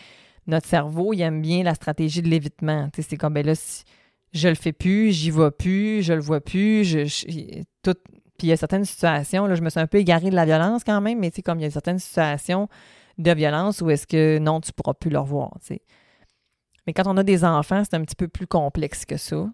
notre 0.47 0.67
cerveau, 0.67 1.13
il 1.13 1.23
aime 1.23 1.41
bien 1.41 1.63
la 1.63 1.75
stratégie 1.75 2.23
de 2.23 2.29
l'évitement. 2.29 2.89
Tu 2.93 3.03
sais, 3.03 3.09
c'est 3.11 3.17
comme, 3.17 3.35
ben 3.35 3.45
là, 3.45 3.55
si 3.55 3.85
je 4.33 4.49
le 4.49 4.55
fais 4.55 4.73
plus, 4.73 5.13
j'y 5.13 5.31
vais 5.31 5.51
plus, 5.51 6.03
je 6.03 6.13
le 6.13 6.21
vois 6.21 6.41
plus, 6.41 6.85
je, 6.85 7.63
tout. 7.83 7.97
Puis 8.39 8.49
il 8.49 8.51
y 8.51 8.53
a 8.53 8.57
certaines 8.57 8.85
situations, 8.85 9.47
là, 9.47 9.55
je 9.55 9.63
me 9.63 9.71
suis 9.71 9.81
un 9.81 9.87
peu 9.87 9.99
égarée 9.99 10.31
de 10.31 10.35
la 10.35 10.45
violence 10.45 10.83
quand 10.85 11.01
même, 11.01 11.21
mais 11.21 11.31
tu 11.31 11.37
sais, 11.37 11.43
comme 11.43 11.61
il 11.61 11.63
y 11.63 11.67
a 11.67 11.71
certaines 11.71 11.99
situations 11.99 12.69
de 13.19 13.31
violence 13.33 13.81
où 13.83 13.91
est-ce 13.91 14.07
que 14.07 14.39
non, 14.39 14.61
tu 14.61 14.73
pourras 14.73 14.95
plus 14.95 15.11
le 15.11 15.19
revoir, 15.19 15.53
tu 15.61 15.75
sais. 15.75 15.83
Mais 16.87 16.93
quand 16.93 17.07
on 17.07 17.17
a 17.17 17.23
des 17.23 17.45
enfants, 17.45 17.83
c'est 17.85 17.95
un 17.95 18.03
petit 18.03 18.17
peu 18.17 18.27
plus 18.27 18.47
complexe 18.47 19.05
que 19.05 19.17
ça 19.17 19.47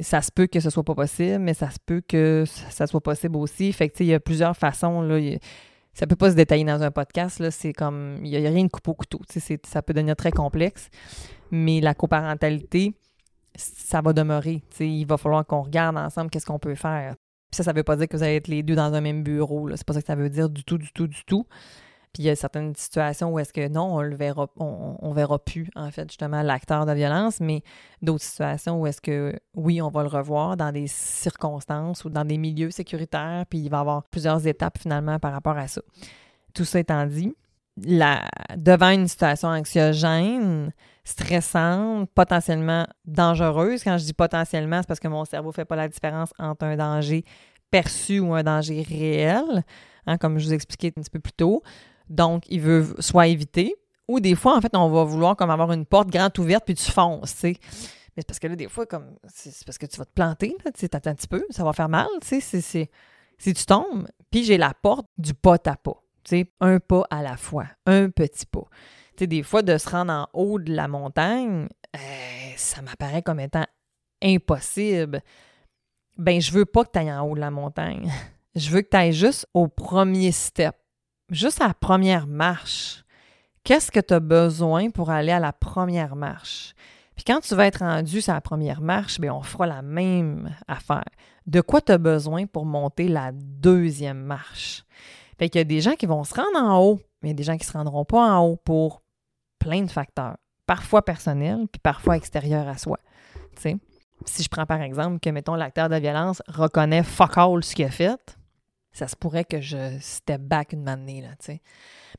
ça 0.00 0.22
se 0.22 0.32
peut 0.32 0.46
que 0.46 0.60
ce 0.60 0.70
soit 0.70 0.84
pas 0.84 0.94
possible, 0.94 1.38
mais 1.38 1.54
ça 1.54 1.70
se 1.70 1.76
peut 1.84 2.02
que 2.06 2.44
ça 2.46 2.86
soit 2.86 3.02
possible 3.02 3.36
aussi. 3.36 3.72
Fait 3.72 3.90
que, 3.90 4.02
il 4.02 4.06
y 4.06 4.14
a 4.14 4.20
plusieurs 4.20 4.56
façons, 4.56 5.02
là. 5.02 5.20
Ça 5.92 6.06
peut 6.06 6.16
pas 6.16 6.30
se 6.30 6.36
détailler 6.36 6.64
dans 6.64 6.82
un 6.82 6.90
podcast, 6.90 7.38
là. 7.38 7.50
C'est 7.50 7.74
comme, 7.74 8.16
il 8.24 8.30
n'y 8.30 8.46
a, 8.46 8.50
rien 8.50 8.64
de 8.64 8.70
coupe 8.70 8.88
au 8.88 8.94
couteau. 8.94 9.20
Ça 9.64 9.82
peut 9.82 9.92
devenir 9.92 10.16
très 10.16 10.30
complexe. 10.30 10.88
Mais 11.50 11.82
la 11.82 11.92
coparentalité, 11.92 12.94
ça 13.54 14.00
va 14.00 14.12
demeurer. 14.12 14.62
il 14.80 15.04
va 15.04 15.16
falloir 15.16 15.46
qu'on 15.46 15.62
regarde 15.62 15.96
ensemble 15.96 16.30
qu'est-ce 16.30 16.46
qu'on 16.46 16.58
peut 16.58 16.74
faire. 16.74 17.16
Puis 17.50 17.56
ça, 17.56 17.64
ça 17.64 17.72
veut 17.72 17.82
pas 17.82 17.96
dire 17.96 18.08
que 18.08 18.16
vous 18.16 18.22
allez 18.22 18.36
être 18.36 18.48
les 18.48 18.62
deux 18.62 18.74
dans 18.74 18.94
un 18.94 19.00
même 19.00 19.22
bureau. 19.22 19.68
C'est 19.76 19.86
pas 19.86 19.92
ça 19.92 20.00
que 20.00 20.06
ça 20.06 20.14
veut 20.14 20.30
dire 20.30 20.48
du 20.48 20.64
tout, 20.64 20.78
du 20.78 20.90
tout, 20.92 21.06
du 21.06 21.24
tout. 21.24 21.46
Puis 22.12 22.24
il 22.24 22.26
y 22.26 22.30
a 22.30 22.36
certaines 22.36 22.74
situations 22.74 23.32
où 23.32 23.38
est-ce 23.38 23.54
que 23.54 23.68
non, 23.68 23.94
on 23.94 24.02
le 24.02 24.14
verra, 24.14 24.46
on, 24.58 25.12
verra 25.12 25.38
plus, 25.38 25.70
en 25.74 25.90
fait, 25.90 26.10
justement, 26.10 26.42
l'acteur 26.42 26.84
de 26.84 26.92
violence, 26.92 27.40
mais 27.40 27.62
d'autres 28.02 28.24
situations 28.24 28.80
où 28.80 28.86
est-ce 28.86 29.00
que 29.00 29.34
oui, 29.54 29.80
on 29.80 29.88
va 29.88 30.02
le 30.02 30.08
revoir 30.08 30.58
dans 30.58 30.72
des 30.72 30.88
circonstances 30.88 32.04
ou 32.04 32.10
dans 32.10 32.26
des 32.26 32.36
milieux 32.36 32.70
sécuritaires, 32.70 33.46
puis 33.48 33.60
il 33.60 33.70
va 33.70 33.78
y 33.78 33.80
avoir 33.80 34.02
plusieurs 34.04 34.46
étapes 34.46 34.78
finalement 34.78 35.18
par 35.18 35.32
rapport 35.32 35.56
à 35.56 35.68
ça. 35.68 35.80
Tout 36.52 36.66
ça 36.66 36.80
étant 36.80 37.06
dit, 37.06 37.34
devant 37.84 38.90
une 38.90 39.08
situation 39.08 39.48
anxiogène, 39.48 40.72
stressante, 41.04 42.08
potentiellement 42.14 42.86
dangereuse, 43.04 43.82
quand 43.82 43.98
je 43.98 44.04
dis 44.04 44.12
potentiellement, 44.12 44.78
c'est 44.80 44.86
parce 44.86 45.00
que 45.00 45.08
mon 45.08 45.24
cerveau 45.24 45.48
ne 45.48 45.54
fait 45.54 45.64
pas 45.64 45.76
la 45.76 45.88
différence 45.88 46.32
entre 46.38 46.64
un 46.64 46.76
danger 46.76 47.24
perçu 47.70 48.20
ou 48.20 48.34
un 48.34 48.42
danger 48.42 48.82
réel, 48.82 49.64
hein, 50.06 50.18
comme 50.18 50.38
je 50.38 50.46
vous 50.46 50.54
expliquais 50.54 50.92
un 50.96 51.00
petit 51.00 51.10
peu 51.10 51.18
plus 51.18 51.32
tôt. 51.32 51.62
Donc, 52.08 52.44
il 52.48 52.60
veut 52.60 52.94
soit 52.98 53.28
éviter, 53.28 53.74
ou 54.08 54.20
des 54.20 54.34
fois, 54.34 54.56
en 54.56 54.60
fait, 54.60 54.76
on 54.76 54.88
va 54.90 55.04
vouloir 55.04 55.36
comme 55.36 55.50
avoir 55.50 55.72
une 55.72 55.86
porte 55.86 56.10
grande 56.10 56.38
ouverte, 56.38 56.64
puis 56.64 56.74
tu 56.74 56.90
fonces, 56.90 57.32
tu 57.34 57.40
sais. 57.40 57.56
Mais 58.14 58.20
c'est 58.20 58.26
parce 58.26 58.38
que 58.38 58.46
là, 58.46 58.56
des 58.56 58.68
fois, 58.68 58.84
comme 58.84 59.16
c'est 59.26 59.64
parce 59.64 59.78
que 59.78 59.86
tu 59.86 59.96
vas 59.96 60.04
te 60.04 60.12
planter, 60.12 60.54
tu 60.64 60.70
sais, 60.76 60.94
un 60.94 61.14
petit 61.14 61.28
peu, 61.28 61.46
ça 61.50 61.64
va 61.64 61.72
faire 61.72 61.88
mal, 61.88 62.08
tu 62.20 62.40
sais. 62.40 62.60
Si 63.38 63.54
tu 63.54 63.64
tombes, 63.64 64.06
puis 64.30 64.44
j'ai 64.44 64.58
la 64.58 64.74
porte 64.74 65.06
du 65.16 65.32
pas 65.32 65.56
à 65.64 65.76
pas, 65.76 66.01
tu 66.24 66.36
sais, 66.36 66.52
un 66.60 66.78
pas 66.80 67.04
à 67.10 67.22
la 67.22 67.36
fois, 67.36 67.66
un 67.86 68.10
petit 68.10 68.46
pas. 68.46 68.66
Tu 69.16 69.20
sais, 69.20 69.26
des 69.26 69.42
fois, 69.42 69.62
de 69.62 69.76
se 69.78 69.88
rendre 69.88 70.12
en 70.12 70.28
haut 70.32 70.58
de 70.58 70.72
la 70.72 70.88
montagne, 70.88 71.68
euh, 71.94 72.52
ça 72.56 72.82
m'apparaît 72.82 73.22
comme 73.22 73.40
étant 73.40 73.66
impossible. 74.22 75.22
Ben, 76.16 76.40
je 76.40 76.52
veux 76.52 76.64
pas 76.64 76.84
que 76.84 76.90
tu 76.92 76.98
ailles 76.98 77.12
en 77.12 77.26
haut 77.26 77.34
de 77.34 77.40
la 77.40 77.50
montagne. 77.50 78.10
Je 78.54 78.68
veux 78.68 78.82
que 78.82 78.90
tu 78.90 78.96
ailles 78.98 79.14
juste 79.14 79.46
au 79.54 79.66
premier 79.66 80.30
step, 80.30 80.76
juste 81.30 81.62
à 81.62 81.68
la 81.68 81.74
première 81.74 82.26
marche. 82.26 83.02
Qu'est-ce 83.64 83.90
que 83.90 84.00
tu 84.00 84.12
as 84.12 84.20
besoin 84.20 84.90
pour 84.90 85.08
aller 85.08 85.32
à 85.32 85.40
la 85.40 85.54
première 85.54 86.16
marche? 86.16 86.74
Puis 87.14 87.24
quand 87.24 87.40
tu 87.40 87.54
vas 87.54 87.66
être 87.66 87.78
rendu 87.78 88.20
sur 88.20 88.34
la 88.34 88.42
première 88.42 88.80
marche, 88.80 89.20
bien, 89.20 89.34
on 89.34 89.42
fera 89.42 89.66
la 89.66 89.80
même 89.80 90.54
affaire. 90.68 91.04
De 91.46 91.60
quoi 91.60 91.80
tu 91.80 91.92
as 91.92 91.98
besoin 91.98 92.46
pour 92.46 92.66
monter 92.66 93.08
la 93.08 93.32
deuxième 93.32 94.22
marche? 94.22 94.84
Fait 95.38 95.48
qu'il 95.48 95.58
y 95.58 95.62
a 95.62 95.64
des 95.64 95.80
gens 95.80 95.94
qui 95.94 96.06
vont 96.06 96.24
se 96.24 96.34
rendre 96.34 96.58
en 96.58 96.78
haut, 96.78 97.00
mais 97.22 97.28
il 97.28 97.32
y 97.32 97.34
a 97.34 97.36
des 97.36 97.42
gens 97.42 97.56
qui 97.56 97.66
se 97.66 97.72
rendront 97.72 98.04
pas 98.04 98.36
en 98.36 98.46
haut 98.46 98.56
pour 98.56 99.02
plein 99.58 99.82
de 99.82 99.90
facteurs, 99.90 100.36
parfois 100.66 101.04
personnels, 101.04 101.66
puis 101.70 101.80
parfois 101.80 102.16
extérieurs 102.16 102.68
à 102.68 102.76
soi. 102.76 102.98
Si 103.56 104.42
je 104.42 104.48
prends 104.48 104.66
par 104.66 104.82
exemple 104.82 105.18
que, 105.20 105.30
mettons, 105.30 105.54
l'acteur 105.54 105.88
de 105.88 105.96
violence 105.96 106.42
reconnaît 106.48 107.02
fuck 107.02 107.36
all 107.36 107.62
ce 107.64 107.74
qu'il 107.74 107.84
a 107.84 107.90
fait, 107.90 108.36
ça 108.92 109.08
se 109.08 109.16
pourrait 109.16 109.44
que 109.44 109.60
je 109.60 109.98
step 110.00 110.42
back 110.42 110.72
une 110.72 110.88
année, 110.88 111.22
là, 111.22 111.30
tu 111.38 111.46
sais. 111.46 111.62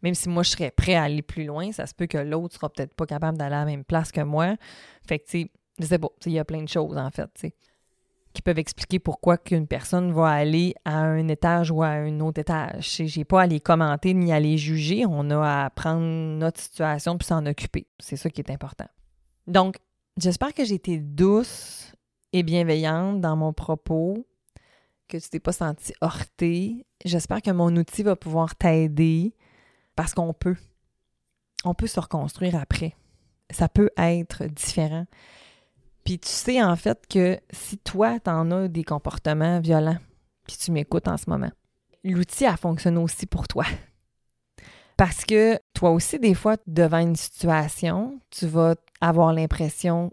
Même 0.02 0.16
si 0.16 0.28
moi, 0.28 0.44
je 0.44 0.50
serais 0.50 0.72
prêt 0.72 0.96
à 0.96 1.04
aller 1.04 1.22
plus 1.22 1.46
loin, 1.46 1.72
ça 1.72 1.86
se 1.86 1.94
peut 1.94 2.08
que 2.08 2.18
l'autre 2.18 2.56
sera 2.56 2.70
peut-être 2.70 2.94
pas 2.96 3.06
capable 3.06 3.38
d'aller 3.38 3.56
à 3.56 3.60
la 3.60 3.66
même 3.66 3.86
place 3.86 4.12
que 4.12 4.22
moi. 4.22 4.56
Fait 5.08 5.20
que, 5.20 5.26
tu 5.26 5.44
sais, 5.44 5.52
je 5.80 5.86
sais 5.86 6.00
il 6.26 6.32
y 6.34 6.40
a 6.40 6.46
plein 6.46 6.64
de 6.64 6.70
choses, 6.70 6.98
en 6.98 7.10
fait, 7.12 7.30
tu 7.36 7.48
sais, 7.48 7.56
qui 8.34 8.42
peuvent 8.42 8.60
expliquer 8.60 9.00
pourquoi 9.00 9.38
qu'une 9.38 9.68
personne 9.68 10.12
va 10.12 10.30
aller 10.30 10.74
à 10.86 10.98
un 10.98 11.28
étage 11.28 11.72
ou 11.72 11.84
à 11.84 11.90
un 11.90 12.20
autre 12.20 12.42
étage. 12.42 13.02
J'ai 13.06 13.24
pas 13.24 13.44
à 13.44 13.48
les 13.48 13.60
commenter 13.60 14.14
ni 14.14 14.34
à 14.34 14.40
les 14.40 14.58
juger. 14.58 15.06
On 15.08 15.30
a 15.30 15.66
à 15.66 15.70
prendre 15.70 16.02
notre 16.02 16.60
situation 16.60 17.18
puis 17.18 17.28
s'en 17.28 17.46
occuper. 17.46 17.88
C'est 18.00 18.16
ça 18.16 18.30
qui 18.30 18.42
est 18.42 18.52
important. 18.52 18.88
Donc, 19.46 19.78
j'espère 20.18 20.54
que 20.54 20.66
j'ai 20.66 20.76
été 20.76 20.98
douce 20.98 21.94
et 22.32 22.44
bienveillante 22.44 23.22
dans 23.22 23.36
mon 23.36 23.54
propos 23.54 24.26
que 25.08 25.18
tu 25.18 25.30
t'es 25.30 25.40
pas 25.40 25.52
senti 25.52 25.94
heurté. 26.04 26.86
J'espère 27.06 27.42
que 27.42 27.52
mon 27.52 27.76
outil 27.76 28.02
va 28.02 28.16
pouvoir 28.16 28.56
t'aider 28.56 29.36
parce 29.96 30.14
qu'on 30.14 30.34
peut. 30.34 30.58
On 31.66 31.76
peut 31.76 31.88
se 31.88 32.00
reconstruire 32.00 32.56
après. 32.56 32.96
Ça 33.52 33.70
peut 33.70 33.92
être 33.98 34.46
différent. 34.46 35.06
Puis 36.04 36.20
tu 36.20 36.30
sais 36.30 36.62
en 36.62 36.76
fait 36.76 37.06
que 37.10 37.40
si 37.52 37.78
toi, 37.78 38.20
tu 38.20 38.30
en 38.30 38.52
as 38.52 38.68
des 38.68 38.84
comportements 38.84 39.60
violents, 39.60 39.98
puis 40.48 40.58
tu 40.58 40.72
m'écoutes 40.72 41.08
en 41.08 41.18
ce 41.18 41.30
moment, 41.30 41.52
l'outil 42.04 42.46
a 42.46 42.58
fonctionné 42.58 42.98
aussi 42.98 43.26
pour 43.26 43.48
toi. 43.48 43.66
Parce 44.98 45.26
que 45.26 45.60
toi 45.74 45.92
aussi, 45.92 46.20
des 46.20 46.34
fois, 46.34 46.58
devant 46.68 47.00
une 47.00 47.16
situation, 47.16 48.20
tu 48.30 48.46
vas 48.46 48.76
avoir 49.02 49.34
l'impression 49.34 50.12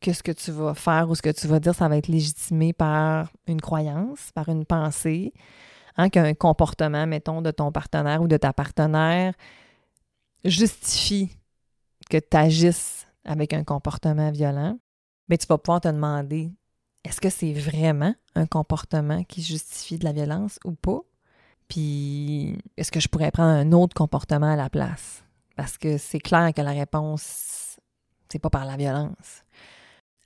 que 0.00 0.12
ce 0.12 0.22
que 0.22 0.30
tu 0.30 0.52
vas 0.52 0.74
faire 0.74 1.10
ou 1.10 1.14
ce 1.14 1.22
que 1.22 1.30
tu 1.30 1.48
vas 1.48 1.58
dire, 1.58 1.74
ça 1.74 1.88
va 1.88 1.96
être 1.96 2.06
légitimé 2.06 2.72
par 2.72 3.32
une 3.48 3.60
croyance, 3.60 4.30
par 4.32 4.48
une 4.48 4.64
pensée, 4.64 5.32
hein, 5.96 6.08
qu'un 6.08 6.34
comportement, 6.34 7.06
mettons, 7.06 7.42
de 7.42 7.50
ton 7.50 7.72
partenaire 7.72 8.22
ou 8.22 8.28
de 8.28 8.36
ta 8.36 8.52
partenaire 8.52 9.34
justifie 10.44 11.30
que 12.08 12.18
tu 12.18 12.36
agisses 12.36 13.06
avec 13.24 13.52
un 13.52 13.64
comportement 13.64 14.30
violent, 14.30 14.78
mais 15.28 15.38
tu 15.38 15.46
vas 15.46 15.58
pouvoir 15.58 15.80
te 15.80 15.88
demander 15.88 16.50
est-ce 17.04 17.20
que 17.20 17.30
c'est 17.30 17.52
vraiment 17.52 18.14
un 18.34 18.46
comportement 18.46 19.24
qui 19.24 19.42
justifie 19.42 19.98
de 19.98 20.04
la 20.04 20.12
violence 20.12 20.58
ou 20.64 20.72
pas? 20.72 21.00
Puis 21.68 22.58
est-ce 22.76 22.90
que 22.90 23.00
je 23.00 23.08
pourrais 23.08 23.30
prendre 23.30 23.50
un 23.50 23.72
autre 23.72 23.94
comportement 23.94 24.52
à 24.52 24.56
la 24.56 24.70
place? 24.70 25.22
Parce 25.56 25.78
que 25.78 25.98
c'est 25.98 26.20
clair 26.20 26.52
que 26.54 26.62
la 26.62 26.72
réponse, 26.72 27.78
c'est 28.28 28.38
pas 28.38 28.50
par 28.50 28.64
la 28.64 28.76
violence 28.76 29.44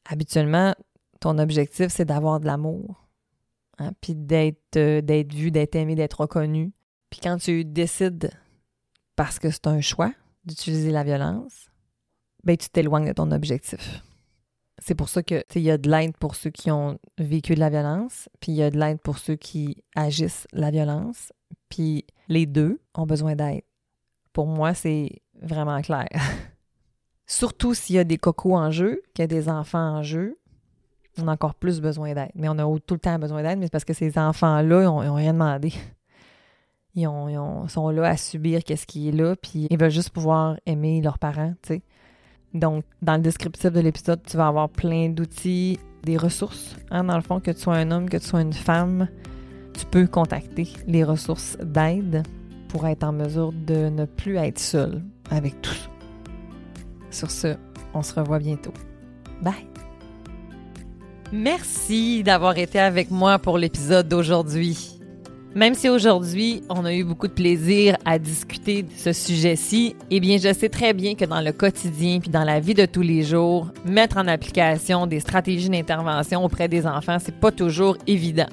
habituellement, 0.05 0.75
ton 1.21 1.39
objectif, 1.39 1.89
c'est 1.89 2.05
d'avoir 2.05 2.41
de 2.41 2.47
l'amour. 2.47 3.07
Hein, 3.79 3.93
puis 4.01 4.15
d'être 4.15 4.77
euh, 4.77 5.01
d'être 5.01 5.33
vu, 5.33 5.51
d'être 5.51 5.75
aimé, 5.77 5.95
d'être 5.95 6.21
reconnu. 6.21 6.73
Puis 7.11 7.21
quand 7.23 7.39
tu 7.39 7.65
décides, 7.65 8.31
parce 9.17 9.39
que 9.39 9.51
c'est 9.51 9.67
un 9.67 9.81
choix, 9.81 10.13
d'utiliser 10.45 10.91
la 10.91 11.05
violence, 11.05 11.71
ben 12.45 12.57
tu 12.57 12.69
t'éloignes 12.69 13.07
de 13.07 13.13
ton 13.13 13.31
objectif. 13.31 14.03
C'est 14.85 14.97
pour 14.97 15.09
ça 15.09 15.23
que 15.23 15.45
il 15.55 15.63
y 15.63 15.71
a 15.71 15.79
de 15.79 15.89
l'aide 15.89 16.17
pour 16.17 16.35
ceux 16.35 16.51
qui 16.51 16.71
ont 16.71 16.99
vécu 17.17 17.55
de 17.55 17.61
la 17.61 17.71
violence, 17.71 18.29
puis 18.41 18.51
il 18.53 18.57
y 18.57 18.63
a 18.63 18.71
de 18.71 18.79
l'aide 18.79 19.01
pour 19.01 19.19
ceux 19.19 19.37
qui 19.37 19.85
agissent 19.95 20.49
la 20.53 20.73
violence, 20.73 21.33
puis 21.69 22.05
les 22.29 22.47
deux 22.47 22.81
ont 22.95 23.07
besoin 23.07 23.37
d'aide. 23.37 23.63
Pour 24.33 24.47
moi, 24.47 24.75
c'est 24.75 25.23
vraiment 25.41 25.81
clair. 25.83 26.09
Surtout 27.27 27.75
s'il 27.75 27.97
y 27.97 27.99
a 28.01 28.05
des 28.05 28.19
cocos 28.19 28.57
en 28.57 28.71
jeu, 28.73 29.03
qu'il 29.15 29.23
y 29.23 29.25
a 29.25 29.29
des 29.29 29.49
enfants 29.49 29.99
en 29.99 30.03
jeu, 30.03 30.39
on 31.19 31.29
a 31.29 31.33
encore 31.33 31.55
plus 31.55 31.81
besoin 31.81 32.15
d'aide. 32.15 32.33
Mais 32.35 32.49
on 32.49 32.59
a 32.59 32.79
tout 32.81 32.95
le 32.95 33.01
temps 33.01 33.19
besoin 33.19 33.43
d'aide, 33.43 33.59
mais 33.59 33.67
c'est 33.67 33.73
parce 33.73 33.85
que 33.85 33.95
ces 33.95 34.19
enfants-là, 34.19 34.83
ils 34.83 35.07
n'ont 35.07 35.15
rien 35.15 35.33
demandé. 35.33 35.73
Ils, 36.95 37.09
sont 37.69 37.89
là 37.91 38.09
à 38.09 38.17
subir 38.17 38.65
qu'est-ce 38.65 38.87
qui 38.87 39.09
est 39.09 39.13
là, 39.13 39.35
puis 39.37 39.67
ils 39.71 39.79
veulent 39.79 39.91
juste 39.91 40.11
pouvoir 40.11 40.59
aimer 40.67 41.01
leurs 41.01 41.19
parents, 41.19 41.55
tu 41.63 41.75
sais. 41.75 41.83
Donc, 42.55 42.85
dans 43.01 43.15
le 43.17 43.23
descriptif 43.23 43.73
de 43.73 43.81
l'épisode, 43.81 44.21
tu 44.27 44.37
vas 44.37 44.49
avoir 44.49 44.69
plein 44.69 45.09
d'outils, 45.09 45.79
des 46.03 46.17
ressources. 46.17 46.77
Hein, 46.91 47.05
dans 47.05 47.17
le 47.17 47.23
fond, 47.23 47.41
que 47.41 47.51
tu 47.51 47.61
sois 47.61 47.77
un 47.77 47.91
homme, 47.91 48.09
que 48.09 48.17
tu 48.17 48.27
sois 48.27 48.43
une 48.43 48.53
femme, 48.53 49.09
tu 49.73 49.87
peux 49.87 50.07
contacter 50.07 50.69
les 50.87 51.05
ressources 51.05 51.57
d'aide 51.63 52.23
pour 52.69 52.87
être 52.87 53.05
en 53.05 53.13
mesure 53.13 53.53
de 53.53 53.89
ne 53.89 54.05
plus 54.05 54.37
être 54.37 54.59
seul 54.59 55.03
avec 55.31 55.61
tout. 55.63 55.71
Sur 57.11 57.31
ce, 57.31 57.57
on 57.95 58.03
se 58.03 58.15
revoit 58.15 58.39
bientôt. 58.39 58.73
Bye! 59.43 59.67
Merci 61.33 62.23
d'avoir 62.23 62.59
été 62.59 62.79
avec 62.79 63.11
moi 63.11 63.39
pour 63.39 63.57
l'épisode 63.57 64.09
d'aujourd'hui. 64.09 65.02
Même 65.55 65.75
si 65.75 65.91
aujourd'hui, 65.91 66.63
on 66.71 66.87
a 66.87 66.95
eu 66.95 67.05
beaucoup 67.05 67.29
de 67.29 67.33
plaisir 67.33 67.99
à 68.07 68.19
discuter 68.19 68.85
de 68.85 68.91
ce 68.97 69.13
sujet-ci, 69.13 69.95
eh 70.11 70.19
bien, 70.19 70.39
je 70.39 70.51
sais 70.55 70.71
très 70.71 70.95
bien 70.95 71.15
que 71.15 71.27
dans 71.27 71.43
le 71.43 71.53
quotidien 71.53 72.21
puis 72.21 72.31
dans 72.31 72.45
la 72.45 72.59
vie 72.59 72.73
de 72.73 72.87
tous 72.87 73.03
les 73.03 73.23
jours, 73.23 73.69
mettre 73.85 74.17
en 74.17 74.29
application 74.29 75.07
des 75.07 75.21
stratégies 75.21 75.69
d'intervention 75.69 76.43
auprès 76.43 76.69
des 76.69 76.87
enfants, 76.87 77.19
c'est 77.21 77.39
pas 77.39 77.53
toujours 77.53 77.99
évident. 78.07 78.47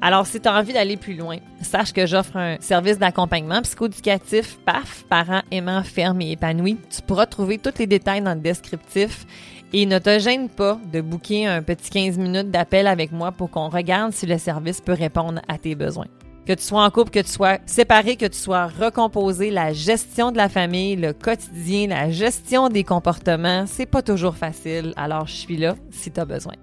Alors, 0.00 0.26
si 0.26 0.40
tu 0.40 0.48
as 0.48 0.54
envie 0.54 0.72
d'aller 0.72 0.96
plus 0.96 1.14
loin, 1.14 1.36
sache 1.60 1.92
que 1.92 2.06
j'offre 2.06 2.36
un 2.36 2.56
service 2.60 2.98
d'accompagnement 2.98 3.60
psychoéducatif 3.60 4.58
PAF, 4.64 5.04
parents 5.10 5.42
aimants, 5.50 5.82
fermes 5.82 6.22
et 6.22 6.32
épanouis. 6.32 6.78
Tu 6.88 7.02
pourras 7.02 7.26
trouver 7.26 7.58
tous 7.58 7.78
les 7.78 7.86
détails 7.86 8.22
dans 8.22 8.34
le 8.34 8.40
descriptif 8.40 9.26
et 9.74 9.84
ne 9.84 9.98
te 9.98 10.18
gêne 10.18 10.48
pas 10.48 10.80
de 10.90 11.02
booker 11.02 11.46
un 11.46 11.62
petit 11.62 11.90
15 11.90 12.16
minutes 12.16 12.50
d'appel 12.50 12.86
avec 12.86 13.12
moi 13.12 13.32
pour 13.32 13.50
qu'on 13.50 13.68
regarde 13.68 14.12
si 14.12 14.24
le 14.24 14.38
service 14.38 14.80
peut 14.80 14.94
répondre 14.94 15.42
à 15.46 15.58
tes 15.58 15.74
besoins. 15.74 16.06
Que 16.48 16.54
tu 16.54 16.62
sois 16.62 16.82
en 16.82 16.90
couple, 16.90 17.10
que 17.10 17.18
tu 17.20 17.30
sois 17.30 17.58
séparé, 17.66 18.16
que 18.16 18.24
tu 18.24 18.38
sois 18.38 18.68
recomposé, 18.68 19.50
la 19.50 19.74
gestion 19.74 20.32
de 20.32 20.38
la 20.38 20.48
famille, 20.48 20.96
le 20.96 21.12
quotidien, 21.12 21.88
la 21.88 22.08
gestion 22.08 22.70
des 22.70 22.84
comportements, 22.84 23.66
c'est 23.66 23.84
pas 23.84 24.00
toujours 24.00 24.34
facile. 24.34 24.94
Alors, 24.96 25.26
je 25.26 25.34
suis 25.34 25.58
là 25.58 25.74
si 25.90 26.10
tu 26.10 26.18
as 26.18 26.24
besoin. 26.24 26.54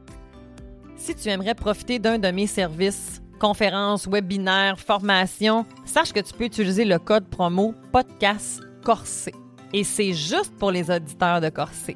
Si 0.97 1.13
tu 1.13 1.29
aimerais 1.29 1.53
profiter 1.53 1.99
d'un 1.99 2.17
de 2.17 2.31
mes 2.31 2.47
services, 2.47 3.21
conférences, 3.39 4.07
webinaires, 4.07 4.79
formations, 4.79 5.67
sache 5.85 6.13
que 6.13 6.19
tu 6.19 6.33
peux 6.33 6.45
utiliser 6.45 6.83
le 6.83 6.97
code 6.97 7.27
promo 7.27 7.75
podcast 7.91 8.61
Corsé. 8.83 9.35
Et 9.71 9.83
c'est 9.83 10.13
juste 10.13 10.57
pour 10.57 10.71
les 10.71 10.89
auditeurs 10.89 11.41
de 11.41 11.49
Corsé. 11.49 11.95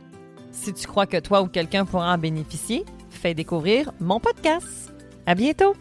Si 0.51 0.73
tu 0.73 0.85
crois 0.85 1.07
que 1.07 1.17
toi 1.17 1.41
ou 1.41 1.47
quelqu'un 1.47 1.85
pourra 1.85 2.13
en 2.13 2.19
bénéficier, 2.19 2.85
fais 3.09 3.33
découvrir 3.33 3.91
mon 3.99 4.19
podcast. 4.19 4.93
À 5.25 5.33
bientôt! 5.33 5.73